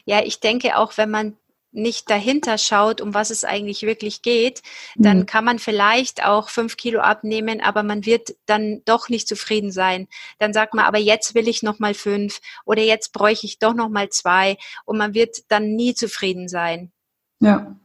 Ja, 0.05 0.23
ich 0.23 0.39
denke 0.39 0.77
auch, 0.77 0.97
wenn 0.97 1.09
man 1.09 1.37
nicht 1.75 2.09
dahinter 2.09 2.57
schaut, 2.57 3.01
um 3.01 3.13
was 3.13 3.29
es 3.29 3.43
eigentlich 3.43 3.83
wirklich 3.83 4.21
geht, 4.21 4.61
dann 4.95 5.19
mhm. 5.19 5.25
kann 5.25 5.45
man 5.45 5.59
vielleicht 5.59 6.25
auch 6.25 6.49
fünf 6.49 6.77
Kilo 6.77 7.01
abnehmen, 7.01 7.61
aber 7.61 7.83
man 7.83 8.05
wird 8.05 8.35
dann 8.45 8.81
doch 8.85 9.09
nicht 9.09 9.27
zufrieden 9.27 9.71
sein. 9.71 10.07
Dann 10.39 10.53
sagt 10.53 10.73
man, 10.73 10.85
aber 10.85 10.97
jetzt 10.97 11.35
will 11.35 11.47
ich 11.47 11.63
noch 11.63 11.79
mal 11.79 11.93
fünf 11.93 12.39
oder 12.65 12.81
jetzt 12.81 13.13
bräuchte 13.13 13.45
ich 13.45 13.59
doch 13.59 13.73
noch 13.73 13.89
mal 13.89 14.09
zwei 14.09 14.57
und 14.85 14.97
man 14.97 15.13
wird 15.13 15.43
dann 15.49 15.75
nie 15.75 15.93
zufrieden 15.93 16.47
sein. 16.47 16.91
Ja, 17.39 17.75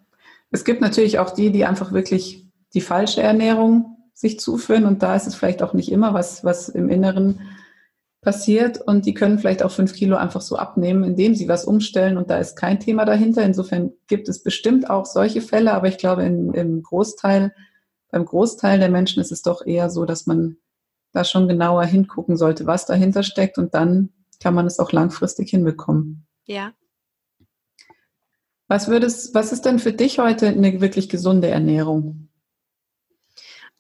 es 0.51 0.65
gibt 0.65 0.81
natürlich 0.81 1.19
auch 1.19 1.31
die, 1.31 1.51
die 1.51 1.65
einfach 1.65 1.93
wirklich 1.93 2.47
die 2.75 2.81
falsche 2.81 3.23
Ernährung 3.23 3.97
sich 4.15 4.39
zuführen 4.39 4.85
und 4.85 5.03
da 5.03 5.17
ist 5.17 5.27
es 5.27 5.35
vielleicht 5.35 5.63
auch 5.63 5.73
nicht 5.73 5.91
immer 5.91 6.15
was, 6.15 6.45
was 6.45 6.69
im 6.69 6.89
Inneren 6.89 7.41
passiert 8.21 8.81
und 8.81 9.07
die 9.07 9.15
können 9.15 9.39
vielleicht 9.39 9.63
auch 9.63 9.71
fünf 9.71 9.95
Kilo 9.95 10.17
einfach 10.17 10.43
so 10.43 10.57
abnehmen, 10.57 11.05
indem 11.05 11.35
sie 11.35 11.49
was 11.49 11.65
umstellen 11.65 12.19
und 12.19 12.29
da 12.29 12.39
ist 12.39 12.55
kein 12.55 12.79
Thema 12.79 13.05
dahinter. 13.05 13.43
Insofern 13.43 13.93
gibt 14.09 14.29
es 14.29 14.43
bestimmt 14.43 14.91
auch 14.91 15.07
solche 15.07 15.41
Fälle, 15.41 15.73
aber 15.73 15.89
ich 15.89 15.97
glaube, 15.97 16.25
in, 16.25 16.53
im 16.53 16.83
Großteil, 16.83 17.55
beim 18.11 18.25
Großteil 18.27 18.79
der 18.79 18.91
Menschen 18.91 19.21
ist 19.21 19.33
es 19.33 19.43
doch 19.43 19.65
eher 19.65 19.89
so, 19.89 20.05
dass 20.05 20.27
man 20.27 20.59
da 21.13 21.25
schon 21.25 21.49
genauer 21.49 21.85
hingucken 21.85 22.37
sollte, 22.37 22.67
was 22.67 22.87
dahinter 22.87 23.23
steckt 23.23 23.57
und 23.57 23.75
dann 23.75 24.11
kann 24.39 24.55
man 24.55 24.67
es 24.67 24.79
auch 24.79 24.93
langfristig 24.93 25.51
hinbekommen. 25.51 26.27
Ja. 26.45 26.73
Was 28.69 28.89
würdest, 28.89 29.35
was 29.35 29.51
ist 29.51 29.65
denn 29.65 29.79
für 29.79 29.93
dich 29.93 30.19
heute 30.19 30.49
eine 30.49 30.81
wirklich 30.81 31.09
gesunde 31.09 31.49
Ernährung? 31.49 32.29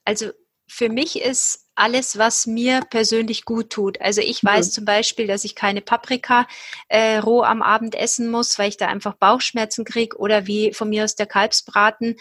Also 0.05 0.31
für 0.67 0.89
mich 0.89 1.21
ist 1.23 1.70
alles, 1.81 2.19
was 2.19 2.47
mir 2.47 2.83
persönlich 2.91 3.45
gut 3.45 3.71
tut. 3.71 4.01
Also 4.01 4.21
ich 4.21 4.45
weiß 4.45 4.69
mhm. 4.69 4.73
zum 4.73 4.85
Beispiel, 4.85 5.27
dass 5.27 5.45
ich 5.45 5.55
keine 5.55 5.81
Paprika 5.81 6.47
äh, 6.89 7.17
roh 7.17 7.43
am 7.43 7.63
Abend 7.63 7.95
essen 7.95 8.31
muss, 8.31 8.59
weil 8.59 8.69
ich 8.69 8.77
da 8.77 8.87
einfach 8.87 9.15
Bauchschmerzen 9.15 9.85
kriege 9.85 10.17
oder 10.19 10.47
wie 10.47 10.73
von 10.75 10.91
mir 10.91 11.05
aus 11.05 11.17
der 11.17 11.27
Kalbsbraten 11.27 12.17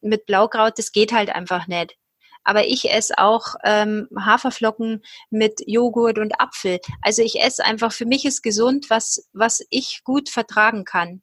mit 0.00 0.26
Blaukraut, 0.26 0.78
das 0.78 0.92
geht 0.92 1.12
halt 1.12 1.30
einfach 1.30 1.68
nicht. 1.68 1.96
Aber 2.42 2.66
ich 2.66 2.90
esse 2.90 3.18
auch 3.18 3.54
ähm, 3.64 4.08
Haferflocken 4.18 5.02
mit 5.30 5.62
Joghurt 5.66 6.18
und 6.18 6.40
Apfel. 6.40 6.80
Also 7.02 7.22
ich 7.22 7.40
esse 7.40 7.64
einfach, 7.64 7.92
für 7.92 8.06
mich 8.06 8.24
ist 8.24 8.42
gesund, 8.42 8.90
was, 8.90 9.28
was 9.32 9.64
ich 9.70 10.02
gut 10.04 10.28
vertragen 10.28 10.84
kann. 10.84 11.22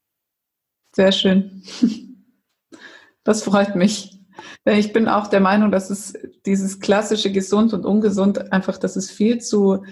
Sehr 0.96 1.12
schön. 1.12 1.64
Das 3.26 3.42
freut 3.44 3.78
mich. 3.78 4.20
Ich 4.66 4.94
bin 4.94 5.08
auch 5.08 5.28
der 5.28 5.40
Meinung, 5.40 5.72
dass 5.72 5.90
es 5.90 6.14
dieses 6.46 6.80
klassische 6.80 7.32
gesund 7.32 7.74
und 7.74 7.86
ungesund 7.86 8.52
einfach, 8.52 8.78
dass 8.78 8.96
es 8.96 9.12
viel 9.12 9.40
zu 9.40 9.84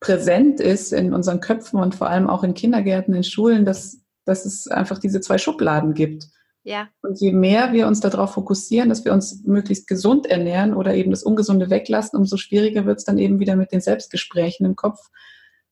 präsent 0.00 0.60
ist 0.60 0.92
in 0.92 1.14
unseren 1.14 1.40
Köpfen 1.40 1.78
und 1.80 1.94
vor 1.94 2.08
allem 2.08 2.28
auch 2.28 2.44
in 2.44 2.54
Kindergärten, 2.54 3.14
in 3.14 3.24
Schulen, 3.24 3.64
dass, 3.64 4.00
dass 4.24 4.44
es 4.44 4.66
einfach 4.66 4.98
diese 4.98 5.20
zwei 5.20 5.38
Schubladen 5.38 5.94
gibt. 5.94 6.28
Ja. 6.64 6.88
Und 7.02 7.20
je 7.20 7.32
mehr 7.32 7.72
wir 7.72 7.86
uns 7.86 8.00
darauf 8.00 8.34
fokussieren, 8.34 8.88
dass 8.88 9.04
wir 9.04 9.12
uns 9.12 9.42
möglichst 9.44 9.88
gesund 9.88 10.26
ernähren 10.26 10.74
oder 10.74 10.94
eben 10.94 11.10
das 11.10 11.22
Ungesunde 11.22 11.70
weglassen, 11.70 12.18
umso 12.18 12.36
schwieriger 12.36 12.84
wird 12.86 12.98
es 12.98 13.04
dann 13.04 13.18
eben 13.18 13.40
wieder 13.40 13.56
mit 13.56 13.72
den 13.72 13.80
Selbstgesprächen 13.80 14.66
im 14.66 14.76
Kopf, 14.76 15.00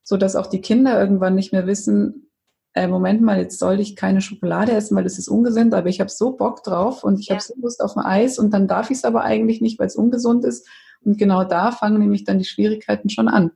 so 0.03 0.17
dass 0.17 0.35
auch 0.35 0.47
die 0.47 0.61
Kinder 0.61 0.99
irgendwann 0.99 1.35
nicht 1.35 1.53
mehr 1.53 1.67
wissen, 1.67 2.30
äh, 2.73 2.87
Moment 2.87 3.21
mal, 3.21 3.39
jetzt 3.39 3.59
soll 3.59 3.79
ich 3.79 3.95
keine 3.95 4.21
Schokolade 4.21 4.71
essen, 4.71 4.95
weil 4.95 5.03
das 5.03 5.17
ist 5.17 5.27
ungesund, 5.27 5.73
aber 5.73 5.89
ich 5.89 5.99
habe 5.99 6.09
so 6.09 6.31
Bock 6.31 6.63
drauf 6.63 7.03
und 7.03 7.19
ich 7.19 7.27
ja. 7.27 7.35
habe 7.35 7.43
so 7.43 7.53
Lust 7.61 7.81
auf 7.81 7.97
ein 7.97 8.05
Eis 8.05 8.39
und 8.39 8.51
dann 8.51 8.67
darf 8.67 8.89
ich 8.89 8.97
es 8.97 9.05
aber 9.05 9.23
eigentlich 9.23 9.61
nicht, 9.61 9.79
weil 9.79 9.87
es 9.87 9.95
ungesund 9.95 10.45
ist. 10.45 10.67
Und 11.03 11.17
genau 11.17 11.43
da 11.43 11.71
fangen 11.71 11.99
nämlich 11.99 12.23
dann 12.23 12.39
die 12.39 12.45
Schwierigkeiten 12.45 13.09
schon 13.09 13.27
an. 13.27 13.51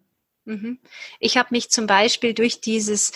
Mhm. 0.46 0.80
Ich 1.20 1.38
habe 1.38 1.50
mich 1.52 1.70
zum 1.70 1.88
Beispiel 1.88 2.34
durch 2.34 2.60
dieses 2.60 3.14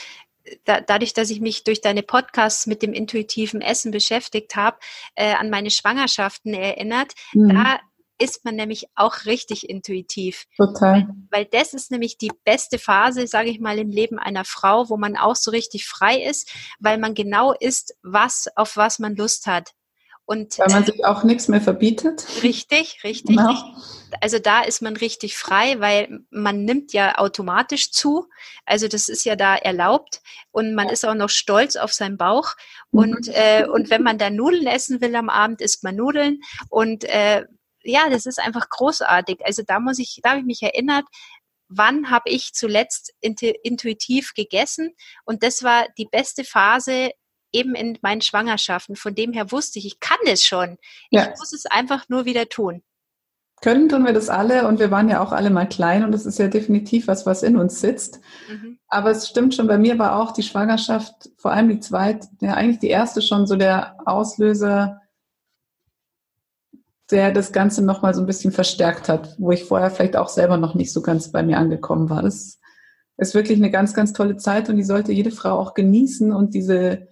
da, 0.65 0.81
dadurch, 0.81 1.13
dass 1.13 1.29
ich 1.29 1.41
mich 1.41 1.63
durch 1.63 1.81
deine 1.81 2.03
Podcasts 2.03 2.65
mit 2.65 2.81
dem 2.81 2.93
intuitiven 2.93 3.61
Essen 3.61 3.91
beschäftigt 3.91 4.55
habe, 4.55 4.77
äh, 5.15 5.33
an 5.33 5.49
meine 5.49 5.69
Schwangerschaften 5.69 6.53
erinnert. 6.53 7.13
Mhm. 7.33 7.49
Da 7.49 7.79
ist 8.19 8.45
man 8.45 8.55
nämlich 8.55 8.87
auch 8.95 9.25
richtig 9.25 9.69
intuitiv. 9.69 10.45
Total. 10.57 11.07
Weil, 11.07 11.15
weil 11.31 11.45
das 11.45 11.73
ist 11.73 11.89
nämlich 11.89 12.17
die 12.17 12.31
beste 12.43 12.77
Phase, 12.77 13.25
sage 13.27 13.49
ich 13.49 13.59
mal, 13.59 13.79
im 13.79 13.89
Leben 13.89 14.19
einer 14.19 14.45
Frau, 14.45 14.89
wo 14.89 14.97
man 14.97 15.17
auch 15.17 15.35
so 15.35 15.51
richtig 15.51 15.87
frei 15.87 16.21
ist, 16.21 16.51
weil 16.79 16.97
man 16.97 17.15
genau 17.15 17.53
ist, 17.53 17.95
was, 18.03 18.47
auf 18.55 18.77
was 18.77 18.99
man 18.99 19.15
Lust 19.15 19.47
hat. 19.47 19.71
Und, 20.25 20.59
weil 20.59 20.69
man 20.69 20.85
sich 20.85 21.03
auch 21.05 21.23
nichts 21.23 21.47
mehr 21.47 21.59
verbietet. 21.59 22.23
Richtig, 22.43 23.03
richtig. 23.03 23.35
Genau. 23.35 23.55
Also 24.21 24.37
da 24.37 24.61
ist 24.61 24.79
man 24.79 24.95
richtig 24.95 25.35
frei, 25.35 25.79
weil 25.79 26.19
man 26.29 26.65
nimmt 26.65 26.93
ja 26.93 27.17
automatisch 27.17 27.91
zu. 27.91 28.27
Also 28.63 28.87
das 28.87 29.09
ist 29.09 29.25
ja 29.25 29.35
da 29.35 29.55
erlaubt 29.55 30.21
und 30.51 30.75
man 30.75 30.87
ist 30.89 31.03
auch 31.03 31.15
noch 31.15 31.29
stolz 31.29 31.77
auf 31.77 31.93
seinen 31.93 32.17
Bauch. 32.17 32.53
Und, 32.91 33.25
mhm. 33.27 33.33
äh, 33.33 33.65
und 33.65 33.89
wenn 33.89 34.03
man 34.03 34.19
dann 34.19 34.35
Nudeln 34.35 34.67
essen 34.67 35.01
will 35.01 35.15
am 35.15 35.29
Abend, 35.29 35.61
isst 35.61 35.83
man 35.83 35.95
Nudeln. 35.95 36.41
Und 36.69 37.05
äh, 37.05 37.45
ja, 37.83 38.09
das 38.09 38.25
ist 38.25 38.39
einfach 38.39 38.69
großartig. 38.69 39.45
Also 39.45 39.63
da 39.65 39.79
muss 39.79 39.99
ich, 39.99 40.19
da 40.23 40.31
habe 40.31 40.39
ich 40.39 40.45
mich 40.45 40.63
erinnert, 40.63 41.05
wann 41.67 42.09
habe 42.09 42.29
ich 42.29 42.53
zuletzt 42.53 43.13
intuitiv 43.21 44.33
gegessen? 44.33 44.95
Und 45.25 45.43
das 45.43 45.63
war 45.63 45.85
die 45.97 46.07
beste 46.11 46.43
Phase 46.43 47.11
eben 47.51 47.75
in 47.75 47.97
meinen 48.01 48.21
Schwangerschaften. 48.21 48.95
Von 48.95 49.15
dem 49.15 49.33
her 49.33 49.51
wusste 49.51 49.79
ich, 49.79 49.85
ich 49.85 49.99
kann 49.99 50.17
es 50.25 50.45
schon. 50.45 50.77
Ja. 51.09 51.23
Ich 51.23 51.39
muss 51.39 51.53
es 51.53 51.65
einfach 51.65 52.09
nur 52.09 52.25
wieder 52.25 52.49
tun. 52.49 52.83
Können 53.61 53.89
tun 53.89 54.05
wir 54.05 54.13
das 54.13 54.29
alle 54.29 54.67
und 54.67 54.79
wir 54.79 54.89
waren 54.89 55.09
ja 55.09 55.21
auch 55.21 55.33
alle 55.33 55.49
mal 55.49 55.67
klein 55.67 56.05
und 56.05 56.13
das 56.13 56.25
ist 56.25 56.39
ja 56.39 56.47
definitiv 56.47 57.07
was, 57.07 57.25
was 57.25 57.43
in 57.43 57.57
uns 57.57 57.81
sitzt. 57.81 58.21
Mhm. 58.49 58.79
Aber 58.87 59.11
es 59.11 59.27
stimmt 59.27 59.53
schon, 59.53 59.67
bei 59.67 59.77
mir 59.77 59.99
war 59.99 60.15
auch 60.15 60.31
die 60.31 60.43
Schwangerschaft, 60.43 61.29
vor 61.37 61.51
allem 61.51 61.67
die 61.67 61.81
zweite, 61.81 62.29
ja 62.39 62.53
eigentlich 62.53 62.79
die 62.79 62.87
erste 62.87 63.21
schon 63.21 63.47
so 63.47 63.57
der 63.57 63.97
Auslöser, 64.05 64.98
der 67.11 67.31
das 67.31 67.51
Ganze 67.51 67.83
nochmal 67.83 68.13
so 68.13 68.21
ein 68.21 68.27
bisschen 68.27 68.51
verstärkt 68.51 69.09
hat, 69.09 69.35
wo 69.39 69.51
ich 69.51 69.63
vorher 69.63 69.89
vielleicht 69.89 70.15
auch 70.15 70.29
selber 70.29 70.57
noch 70.57 70.75
nicht 70.75 70.93
so 70.93 71.01
ganz 71.01 71.31
bei 71.31 71.43
mir 71.43 71.57
angekommen 71.57 72.09
war. 72.09 72.21
Das 72.21 72.59
ist 73.17 73.33
wirklich 73.35 73.57
eine 73.57 73.71
ganz, 73.71 73.93
ganz 73.93 74.13
tolle 74.13 74.37
Zeit 74.37 74.69
und 74.69 74.77
die 74.77 74.83
sollte 74.83 75.11
jede 75.11 75.31
Frau 75.31 75.57
auch 75.57 75.73
genießen 75.73 76.31
und 76.31 76.53
diese 76.53 77.07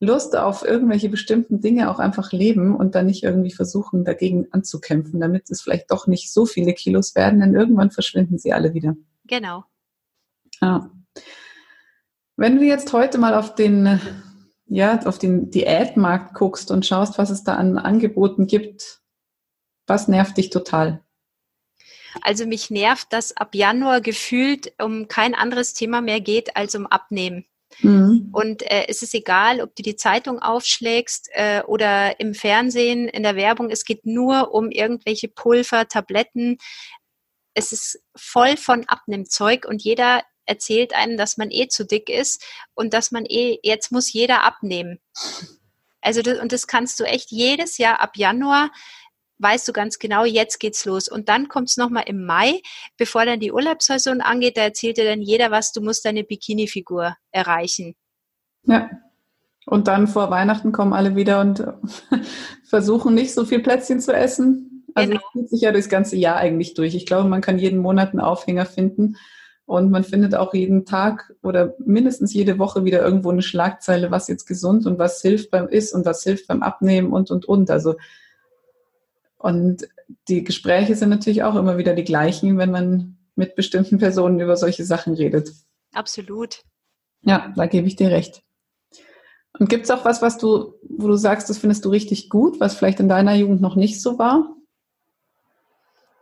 Lust 0.00 0.36
auf 0.36 0.64
irgendwelche 0.64 1.08
bestimmten 1.08 1.60
Dinge 1.60 1.88
auch 1.88 2.00
einfach 2.00 2.32
leben 2.32 2.74
und 2.74 2.94
dann 2.94 3.06
nicht 3.06 3.22
irgendwie 3.22 3.52
versuchen, 3.52 4.04
dagegen 4.04 4.48
anzukämpfen, 4.50 5.20
damit 5.20 5.48
es 5.48 5.62
vielleicht 5.62 5.90
doch 5.92 6.06
nicht 6.06 6.32
so 6.32 6.44
viele 6.44 6.72
Kilos 6.72 7.14
werden, 7.14 7.40
denn 7.40 7.54
irgendwann 7.54 7.92
verschwinden 7.92 8.38
sie 8.38 8.52
alle 8.52 8.74
wieder. 8.74 8.96
Genau. 9.26 9.64
Ja. 10.60 10.90
Wenn 12.36 12.56
du 12.56 12.64
jetzt 12.64 12.92
heute 12.92 13.18
mal 13.18 13.34
auf 13.34 13.54
den, 13.54 14.00
ja, 14.66 14.98
auf 15.04 15.18
den 15.18 15.50
Diätmarkt 15.50 16.34
guckst 16.34 16.72
und 16.72 16.84
schaust, 16.84 17.18
was 17.18 17.30
es 17.30 17.44
da 17.44 17.54
an 17.54 17.78
Angeboten 17.78 18.48
gibt, 18.48 19.01
was 19.92 20.08
nervt 20.08 20.38
dich 20.38 20.48
total? 20.48 21.04
Also 22.22 22.46
mich 22.46 22.70
nervt, 22.70 23.12
dass 23.12 23.36
ab 23.36 23.54
Januar 23.54 24.00
gefühlt 24.00 24.72
um 24.78 25.06
kein 25.06 25.34
anderes 25.34 25.74
Thema 25.74 26.00
mehr 26.00 26.20
geht 26.20 26.56
als 26.56 26.74
um 26.74 26.86
Abnehmen. 26.86 27.44
Mhm. 27.80 28.30
Und 28.32 28.62
äh, 28.62 28.86
es 28.88 29.02
ist 29.02 29.14
egal, 29.14 29.60
ob 29.60 29.76
du 29.76 29.82
die 29.82 29.96
Zeitung 29.96 30.38
aufschlägst 30.40 31.28
äh, 31.32 31.62
oder 31.66 32.18
im 32.20 32.34
Fernsehen, 32.34 33.06
in 33.08 33.22
der 33.22 33.36
Werbung, 33.36 33.70
es 33.70 33.84
geht 33.84 34.06
nur 34.06 34.54
um 34.54 34.70
irgendwelche 34.70 35.28
Pulver, 35.28 35.88
Tabletten. 35.88 36.56
Es 37.54 37.72
ist 37.72 38.02
voll 38.16 38.56
von 38.56 38.88
Abnehmzeug 38.88 39.66
und 39.66 39.82
jeder 39.82 40.22
erzählt 40.46 40.94
einem, 40.94 41.18
dass 41.18 41.36
man 41.36 41.50
eh 41.50 41.68
zu 41.68 41.84
dick 41.84 42.08
ist 42.08 42.42
und 42.74 42.94
dass 42.94 43.10
man 43.10 43.26
eh, 43.26 43.58
jetzt 43.62 43.92
muss 43.92 44.12
jeder 44.12 44.44
abnehmen. 44.44 45.00
Also 46.00 46.20
das, 46.20 46.40
und 46.40 46.52
das 46.52 46.66
kannst 46.66 46.98
du 46.98 47.04
echt 47.04 47.30
jedes 47.30 47.78
Jahr 47.78 48.00
ab 48.00 48.16
Januar 48.16 48.70
weißt 49.42 49.66
du 49.68 49.72
ganz 49.72 49.98
genau, 49.98 50.24
jetzt 50.24 50.60
geht's 50.60 50.84
los. 50.84 51.08
Und 51.08 51.28
dann 51.28 51.48
kommt 51.48 51.68
es 51.68 51.76
nochmal 51.76 52.04
im 52.06 52.24
Mai, 52.24 52.60
bevor 52.96 53.24
dann 53.26 53.40
die 53.40 53.52
Urlaubssaison 53.52 54.20
angeht, 54.20 54.56
da 54.56 54.62
erzählt 54.62 54.96
dir 54.96 55.04
dann 55.04 55.20
jeder 55.20 55.50
was, 55.50 55.72
du 55.72 55.80
musst 55.80 56.04
deine 56.04 56.24
Bikini-Figur 56.24 57.16
erreichen. 57.30 57.94
Ja. 58.64 58.90
Und 59.66 59.86
dann 59.88 60.08
vor 60.08 60.30
Weihnachten 60.30 60.72
kommen 60.72 60.92
alle 60.92 61.14
wieder 61.14 61.40
und 61.40 61.64
versuchen 62.64 63.14
nicht 63.14 63.32
so 63.32 63.44
viel 63.44 63.60
Plätzchen 63.60 64.00
zu 64.00 64.12
essen. 64.12 64.84
Also 64.94 65.10
genau. 65.10 65.22
zieht 65.32 65.50
sich 65.50 65.60
ja 65.60 65.72
das 65.72 65.88
ganze 65.88 66.16
Jahr 66.16 66.36
eigentlich 66.36 66.74
durch. 66.74 66.94
Ich 66.94 67.06
glaube, 67.06 67.28
man 67.28 67.40
kann 67.40 67.58
jeden 67.58 67.78
Monat 67.78 68.10
einen 68.10 68.20
Aufhänger 68.20 68.66
finden. 68.66 69.16
Und 69.64 69.90
man 69.90 70.04
findet 70.04 70.34
auch 70.34 70.52
jeden 70.54 70.84
Tag 70.84 71.32
oder 71.42 71.74
mindestens 71.78 72.34
jede 72.34 72.58
Woche 72.58 72.84
wieder 72.84 73.00
irgendwo 73.00 73.30
eine 73.30 73.42
Schlagzeile, 73.42 74.10
was 74.10 74.28
jetzt 74.28 74.44
gesund 74.46 74.86
und 74.86 74.98
was 74.98 75.22
hilft 75.22 75.50
beim 75.50 75.68
Ist 75.68 75.94
und 75.94 76.04
was 76.04 76.22
hilft 76.24 76.48
beim 76.48 76.62
Abnehmen 76.62 77.12
und, 77.12 77.30
und, 77.30 77.46
und. 77.46 77.70
Also 77.70 77.94
und 79.42 79.88
die 80.28 80.44
Gespräche 80.44 80.94
sind 80.94 81.08
natürlich 81.08 81.42
auch 81.42 81.56
immer 81.56 81.76
wieder 81.78 81.94
die 81.94 82.04
gleichen, 82.04 82.58
wenn 82.58 82.70
man 82.70 83.18
mit 83.34 83.56
bestimmten 83.56 83.98
Personen 83.98 84.38
über 84.38 84.56
solche 84.56 84.84
Sachen 84.84 85.14
redet. 85.14 85.50
Absolut. 85.92 86.62
Ja, 87.22 87.52
da 87.56 87.66
gebe 87.66 87.86
ich 87.86 87.96
dir 87.96 88.10
recht. 88.10 88.42
Und 89.58 89.68
gibt 89.68 89.84
es 89.84 89.90
auch 89.90 90.04
was, 90.04 90.22
was 90.22 90.38
du, 90.38 90.74
wo 90.88 91.08
du 91.08 91.16
sagst, 91.16 91.50
das 91.50 91.58
findest 91.58 91.84
du 91.84 91.90
richtig 91.90 92.30
gut, 92.30 92.60
was 92.60 92.74
vielleicht 92.74 93.00
in 93.00 93.08
deiner 93.08 93.34
Jugend 93.34 93.60
noch 93.60 93.76
nicht 93.76 94.00
so 94.00 94.18
war? 94.18 94.54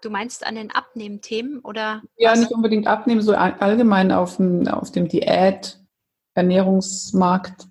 Du 0.01 0.09
meinst 0.09 0.47
an 0.47 0.55
den 0.55 0.71
Abnehmthemen 0.71 1.61
oder? 1.61 2.03
Ja, 2.17 2.35
nicht 2.35 2.53
unbedingt 2.53 2.87
abnehmen, 2.87 3.21
so 3.21 3.35
allgemein 3.35 4.13
auf 4.13 4.39
dem, 4.39 4.67
auf 4.67 4.91
dem 4.91 5.09
Diät, 5.09 5.79
Ernährungsmarkt. 6.35 7.67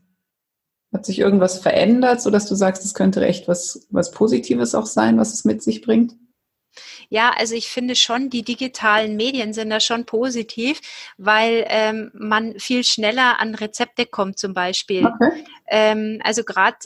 Hat 0.91 1.05
sich 1.05 1.19
irgendwas 1.19 1.59
verändert, 1.59 2.21
sodass 2.21 2.47
du 2.47 2.55
sagst, 2.55 2.83
es 2.83 2.93
könnte 2.93 3.25
echt 3.25 3.47
was, 3.47 3.87
was 3.91 4.11
Positives 4.11 4.73
auch 4.73 4.87
sein, 4.87 5.17
was 5.17 5.33
es 5.33 5.45
mit 5.45 5.61
sich 5.61 5.81
bringt? 5.81 6.15
Ja, 7.09 7.31
also 7.35 7.55
ich 7.55 7.69
finde 7.69 7.95
schon, 7.95 8.29
die 8.29 8.43
digitalen 8.43 9.15
Medien 9.15 9.53
sind 9.53 9.69
da 9.69 9.79
schon 9.79 10.05
positiv, 10.05 10.81
weil 11.17 11.65
ähm, 11.67 12.11
man 12.13 12.59
viel 12.59 12.83
schneller 12.83 13.39
an 13.39 13.55
Rezepte 13.55 14.05
kommt 14.05 14.37
zum 14.37 14.53
Beispiel. 14.53 15.05
Okay. 15.05 15.43
Ähm, 15.67 16.19
also 16.23 16.43
gerade 16.43 16.77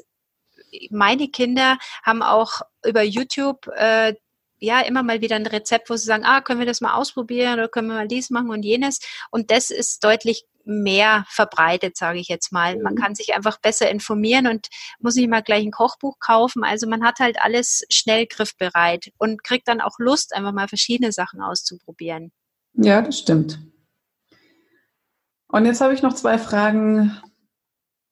meine 0.89 1.27
Kinder 1.27 1.77
haben 2.03 2.23
auch 2.23 2.61
über 2.85 3.03
YouTube 3.03 3.67
äh, 3.75 4.15
ja 4.63 4.81
immer 4.81 5.03
mal 5.03 5.21
wieder 5.21 5.35
ein 5.35 5.45
Rezept, 5.45 5.89
wo 5.89 5.95
sie 5.95 6.05
sagen, 6.05 6.23
ah, 6.25 6.41
können 6.41 6.59
wir 6.59 6.65
das 6.65 6.81
mal 6.81 6.95
ausprobieren 6.95 7.55
oder 7.55 7.67
können 7.67 7.87
wir 7.89 7.95
mal 7.95 8.07
dies 8.07 8.29
machen 8.29 8.49
und 8.49 8.63
jenes. 8.63 8.99
Und 9.29 9.51
das 9.51 9.69
ist 9.69 10.03
deutlich 10.03 10.45
mehr 10.65 11.25
verbreitet, 11.27 11.97
sage 11.97 12.19
ich 12.19 12.29
jetzt 12.29 12.51
mal. 12.51 12.79
Man 12.79 12.93
mhm. 12.93 12.97
kann 12.97 13.15
sich 13.15 13.35
einfach 13.35 13.59
besser 13.59 13.89
informieren 13.89 14.47
und 14.47 14.69
muss 14.99 15.15
nicht 15.15 15.29
mal 15.29 15.43
gleich 15.43 15.65
ein 15.65 15.71
Kochbuch 15.71 16.19
kaufen. 16.19 16.63
Also 16.63 16.87
man 16.87 17.03
hat 17.03 17.19
halt 17.19 17.37
alles 17.41 17.83
schnell 17.89 18.25
griffbereit 18.25 19.11
und 19.17 19.43
kriegt 19.43 19.67
dann 19.67 19.81
auch 19.81 19.99
Lust, 19.99 20.33
einfach 20.33 20.53
mal 20.53 20.67
verschiedene 20.67 21.11
Sachen 21.11 21.41
auszuprobieren. 21.41 22.31
Ja, 22.73 23.01
das 23.01 23.19
stimmt. 23.19 23.59
Und 25.47 25.65
jetzt 25.65 25.81
habe 25.81 25.93
ich 25.93 26.01
noch 26.01 26.13
zwei 26.13 26.37
Fragen, 26.37 27.15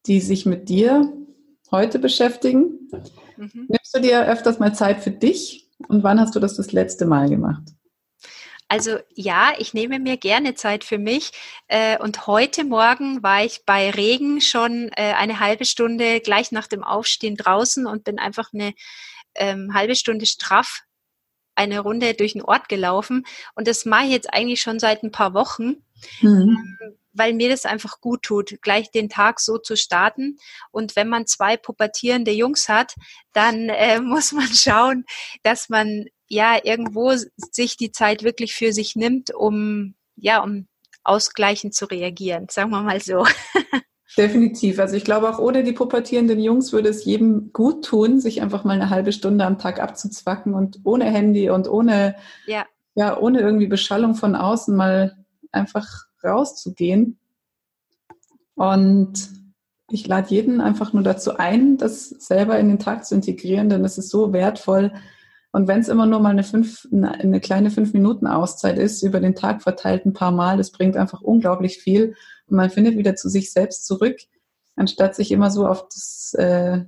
die 0.06 0.20
sich 0.20 0.46
mit 0.46 0.70
dir 0.70 1.12
heute 1.72 1.98
beschäftigen. 1.98 2.90
Mhm. 3.38 3.68
Nimmst 3.70 3.96
du 3.96 4.02
dir 4.02 4.28
öfters 4.28 4.60
mal 4.60 4.76
Zeit 4.76 5.02
für 5.02 5.12
dich 5.12 5.61
und 5.88 6.04
wann 6.04 6.20
hast 6.20 6.36
du 6.36 6.40
das 6.40 6.56
das 6.56 6.72
letzte 6.72 7.06
Mal 7.06 7.30
gemacht? 7.30 7.64
Also 8.68 9.00
ja, 9.14 9.52
ich 9.58 9.74
nehme 9.74 10.00
mir 10.00 10.16
gerne 10.16 10.56
Zeit 10.56 10.86
für 10.86 10.98
mich. 10.98 11.32
Äh, 11.68 11.98
und 11.98 12.26
heute 12.26 12.64
Morgen 12.64 13.22
war 13.22 13.44
ich 13.44 13.66
bei 13.66 13.90
Regen 13.90 14.40
schon 14.40 14.90
äh, 14.96 15.14
eine 15.14 15.42
halbe 15.42 15.66
Stunde 15.66 16.22
gleich 16.22 16.54
nach 16.54 16.68
dem 16.68 16.82
Aufstehen 16.82 17.36
draußen 17.36 17.86
und 17.86 18.06
bin 18.06 18.18
einfach 18.18 18.54
eine 18.54 18.74
ähm, 19.36 19.74
halbe 19.74 19.96
Stunde 19.96 20.26
straff 20.26 20.84
eine 21.56 21.80
Runde 21.80 22.14
durch 22.14 22.34
den 22.34 22.42
Ort 22.42 22.70
gelaufen. 22.70 23.26
Und 23.56 23.68
das 23.68 23.86
mache 23.86 24.06
ich 24.06 24.12
jetzt 24.12 24.34
eigentlich 24.34 24.62
schon 24.62 24.80
seit 24.80 25.04
ein 25.04 25.12
paar 25.12 25.34
Wochen. 25.34 25.84
Mhm. 26.22 26.78
Ähm, 26.82 26.98
weil 27.14 27.34
mir 27.34 27.50
das 27.50 27.66
einfach 27.66 28.00
gut 28.00 28.24
tut, 28.24 28.62
gleich 28.62 28.90
den 28.90 29.10
Tag 29.10 29.40
so 29.40 29.58
zu 29.58 29.76
starten. 29.76 30.38
Und 30.72 30.96
wenn 30.96 31.10
man 31.10 31.28
zwei 31.28 31.58
pubertierende 31.58 32.32
Jungs 32.32 32.70
hat, 32.70 32.96
dann 33.34 33.70
äh, 33.70 34.00
muss 34.02 34.32
man 34.32 34.48
schauen, 34.48 35.06
dass 35.44 35.70
man 35.70 36.06
ja 36.28 36.58
irgendwo 36.64 37.14
sich 37.36 37.76
die 37.76 37.92
Zeit 37.92 38.24
wirklich 38.24 38.54
für 38.54 38.72
sich 38.72 38.96
nimmt, 38.96 39.34
um 39.34 39.96
ja, 40.16 40.42
um 40.44 40.68
ausgleichend 41.04 41.74
zu 41.74 41.86
reagieren, 41.86 42.48
sagen 42.50 42.70
wir 42.70 42.82
mal 42.82 43.02
so. 43.02 43.26
Definitiv. 44.18 44.80
Also 44.80 44.96
ich 44.96 45.06
glaube, 45.06 45.30
auch 45.30 45.40
ohne 45.40 45.64
die 45.64 45.72
pubertierenden 45.72 46.40
Jungs 46.40 46.74
würde 46.74 46.90
es 46.90 47.06
jedem 47.06 47.54
gut 47.54 47.86
tun, 47.86 48.20
sich 48.20 48.42
einfach 48.42 48.64
mal 48.64 48.74
eine 48.74 48.90
halbe 48.90 49.14
Stunde 49.14 49.46
am 49.46 49.58
Tag 49.58 49.82
abzuzwacken 49.82 50.54
und 50.54 50.80
ohne 50.84 51.06
Handy 51.06 51.50
und 51.50 51.70
ohne, 51.70 52.16
ja. 52.46 52.66
ja, 52.96 53.18
ohne 53.18 53.40
irgendwie 53.40 53.68
Beschallung 53.68 54.16
von 54.16 54.36
außen 54.36 54.76
mal 54.76 55.18
einfach 55.52 55.88
rauszugehen. 56.24 57.18
Und 58.56 59.30
ich 59.90 60.08
lade 60.08 60.30
jeden 60.30 60.62
einfach 60.62 60.94
nur 60.94 61.04
dazu 61.04 61.38
ein, 61.38 61.78
das 61.78 62.10
selber 62.10 62.60
in 62.60 62.68
den 62.68 62.80
Tag 62.80 63.06
zu 63.06 63.16
integrieren, 63.16 63.70
denn 63.70 63.86
es 63.86 63.98
ist 63.98 64.10
so 64.10 64.34
wertvoll, 64.34 64.92
und 65.54 65.68
wenn 65.68 65.82
es 65.82 65.90
immer 65.90 66.06
nur 66.06 66.20
mal 66.22 66.30
eine, 66.30 66.44
fünf, 66.44 66.88
eine 66.92 67.42
kleine 67.42 67.72
fünf 67.72 67.94
Minuten 67.94 68.26
Auszeit 68.26 68.78
ist, 68.78 69.04
über 69.04 69.20
den 69.20 69.36
Tag 69.36 69.62
verteilt 69.62 70.06
ein 70.06 70.14
paar 70.14 70.32
Mal, 70.32 70.58
das 70.58 70.72
bringt 70.72 70.96
einfach 70.96 71.22
unglaublich 71.22 71.80
viel. 71.80 72.16
Man 72.52 72.70
findet 72.70 72.98
wieder 72.98 73.16
zu 73.16 73.30
sich 73.30 73.52
selbst 73.52 73.86
zurück, 73.86 74.18
anstatt 74.76 75.16
sich 75.16 75.32
immer 75.32 75.52
so 75.52 75.66
auf 75.66 75.88
das, 75.90 76.34
äh, 76.34 76.82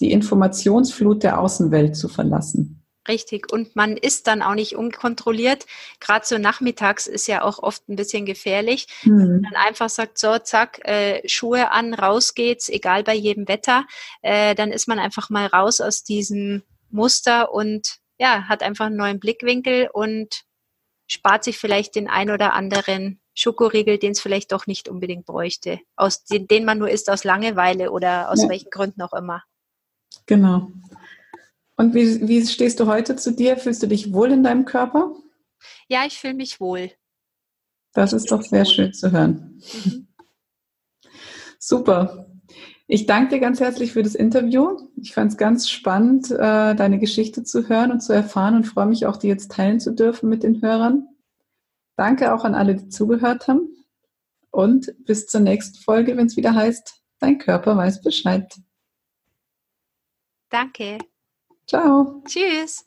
die 0.00 0.12
Informationsflut 0.12 1.22
der 1.22 1.40
Außenwelt 1.40 1.96
zu 1.96 2.08
verlassen. 2.08 2.82
Richtig. 3.08 3.52
Und 3.52 3.74
man 3.74 3.96
ist 3.96 4.28
dann 4.28 4.42
auch 4.42 4.54
nicht 4.54 4.76
unkontrolliert. 4.76 5.66
Gerade 5.98 6.24
so 6.24 6.38
nachmittags 6.38 7.08
ist 7.08 7.26
ja 7.26 7.42
auch 7.42 7.58
oft 7.58 7.88
ein 7.88 7.96
bisschen 7.96 8.26
gefährlich. 8.26 8.86
Mhm. 9.02 9.18
Wenn 9.18 9.40
man 9.40 9.56
einfach 9.56 9.88
sagt, 9.88 10.18
so, 10.18 10.38
zack, 10.38 10.80
äh, 10.84 11.26
Schuhe 11.28 11.72
an, 11.72 11.94
raus 11.94 12.34
geht's, 12.34 12.68
egal 12.68 13.02
bei 13.02 13.14
jedem 13.14 13.48
Wetter, 13.48 13.86
äh, 14.22 14.54
dann 14.54 14.70
ist 14.70 14.86
man 14.86 15.00
einfach 15.00 15.30
mal 15.30 15.46
raus 15.46 15.80
aus 15.80 16.04
diesem 16.04 16.62
Muster 16.90 17.52
und 17.52 17.98
ja, 18.18 18.44
hat 18.48 18.62
einfach 18.62 18.86
einen 18.86 18.96
neuen 18.96 19.18
Blickwinkel 19.18 19.88
und 19.92 20.44
spart 21.08 21.42
sich 21.42 21.58
vielleicht 21.58 21.96
den 21.96 22.08
ein 22.08 22.30
oder 22.30 22.52
anderen 22.52 23.20
Schokoriegel, 23.34 23.98
den 23.98 24.12
es 24.12 24.20
vielleicht 24.20 24.52
doch 24.52 24.66
nicht 24.66 24.88
unbedingt 24.88 25.26
bräuchte, 25.26 25.80
aus 25.96 26.24
den, 26.24 26.46
den 26.46 26.64
man 26.64 26.78
nur 26.78 26.90
isst 26.90 27.10
aus 27.10 27.24
Langeweile 27.24 27.90
oder 27.90 28.30
aus 28.30 28.42
ja. 28.42 28.48
welchen 28.48 28.70
Gründen 28.70 29.02
auch 29.02 29.12
immer. 29.12 29.42
Genau. 30.26 30.70
Und 31.76 31.94
wie, 31.94 32.28
wie 32.28 32.46
stehst 32.46 32.80
du 32.80 32.86
heute 32.86 33.16
zu 33.16 33.32
dir? 33.32 33.56
Fühlst 33.56 33.82
du 33.82 33.88
dich 33.88 34.12
wohl 34.12 34.30
in 34.30 34.42
deinem 34.42 34.64
Körper? 34.64 35.14
Ja, 35.88 36.04
ich 36.06 36.18
fühle 36.18 36.34
mich 36.34 36.60
wohl. 36.60 36.90
Das 37.94 38.12
ist 38.12 38.30
doch 38.30 38.42
sehr 38.42 38.64
schön 38.64 38.92
zu 38.92 39.10
hören. 39.12 39.60
Mhm. 39.84 40.08
Super. 41.58 42.26
Ich 42.86 43.06
danke 43.06 43.34
dir 43.34 43.40
ganz 43.40 43.60
herzlich 43.60 43.92
für 43.92 44.02
das 44.02 44.14
Interview. 44.14 44.76
Ich 44.96 45.14
fand 45.14 45.32
es 45.32 45.38
ganz 45.38 45.70
spannend, 45.70 46.30
äh, 46.30 46.74
deine 46.74 46.98
Geschichte 46.98 47.44
zu 47.44 47.68
hören 47.68 47.90
und 47.90 48.00
zu 48.00 48.12
erfahren 48.12 48.54
und 48.54 48.64
freue 48.64 48.86
mich 48.86 49.06
auch, 49.06 49.16
die 49.16 49.28
jetzt 49.28 49.52
teilen 49.52 49.80
zu 49.80 49.92
dürfen 49.92 50.28
mit 50.28 50.42
den 50.42 50.60
Hörern. 50.60 51.08
Danke 51.96 52.34
auch 52.34 52.44
an 52.44 52.54
alle, 52.54 52.74
die 52.74 52.88
zugehört 52.88 53.48
haben. 53.48 53.68
Und 54.50 54.92
bis 55.04 55.26
zur 55.26 55.40
nächsten 55.40 55.78
Folge, 55.82 56.16
wenn 56.16 56.26
es 56.26 56.36
wieder 56.36 56.54
heißt, 56.54 57.02
dein 57.20 57.38
Körper 57.38 57.76
weiß 57.76 58.02
Bescheid. 58.02 58.52
Danke. 60.50 60.98
Ciao. 61.66 62.22
Tschüss. 62.26 62.84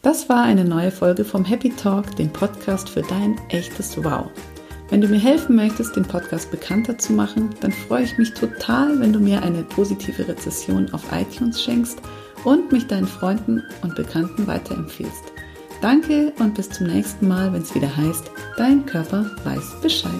Das 0.00 0.28
war 0.28 0.42
eine 0.42 0.64
neue 0.64 0.90
Folge 0.90 1.24
vom 1.24 1.44
Happy 1.44 1.70
Talk, 1.70 2.16
dem 2.16 2.30
Podcast 2.32 2.88
für 2.88 3.02
dein 3.02 3.38
echtes 3.48 4.02
Wow. 4.02 4.30
Wenn 4.90 5.00
du 5.00 5.08
mir 5.08 5.18
helfen 5.18 5.56
möchtest, 5.56 5.96
den 5.96 6.04
Podcast 6.04 6.50
bekannter 6.50 6.96
zu 6.98 7.14
machen, 7.14 7.50
dann 7.60 7.72
freue 7.72 8.04
ich 8.04 8.16
mich 8.18 8.32
total, 8.34 9.00
wenn 9.00 9.12
du 9.12 9.18
mir 9.18 9.42
eine 9.42 9.64
positive 9.64 10.28
Rezession 10.28 10.92
auf 10.92 11.02
iTunes 11.12 11.62
schenkst 11.62 11.98
und 12.44 12.70
mich 12.70 12.86
deinen 12.86 13.06
Freunden 13.06 13.62
und 13.82 13.94
Bekannten 13.96 14.46
weiterempfiehlst. 14.46 15.33
Danke 15.84 16.32
und 16.38 16.54
bis 16.54 16.70
zum 16.70 16.86
nächsten 16.86 17.28
Mal, 17.28 17.52
wenn 17.52 17.60
es 17.60 17.74
wieder 17.74 17.94
heißt, 17.94 18.30
dein 18.56 18.86
Körper 18.86 19.30
weiß 19.44 19.82
Bescheid. 19.82 20.10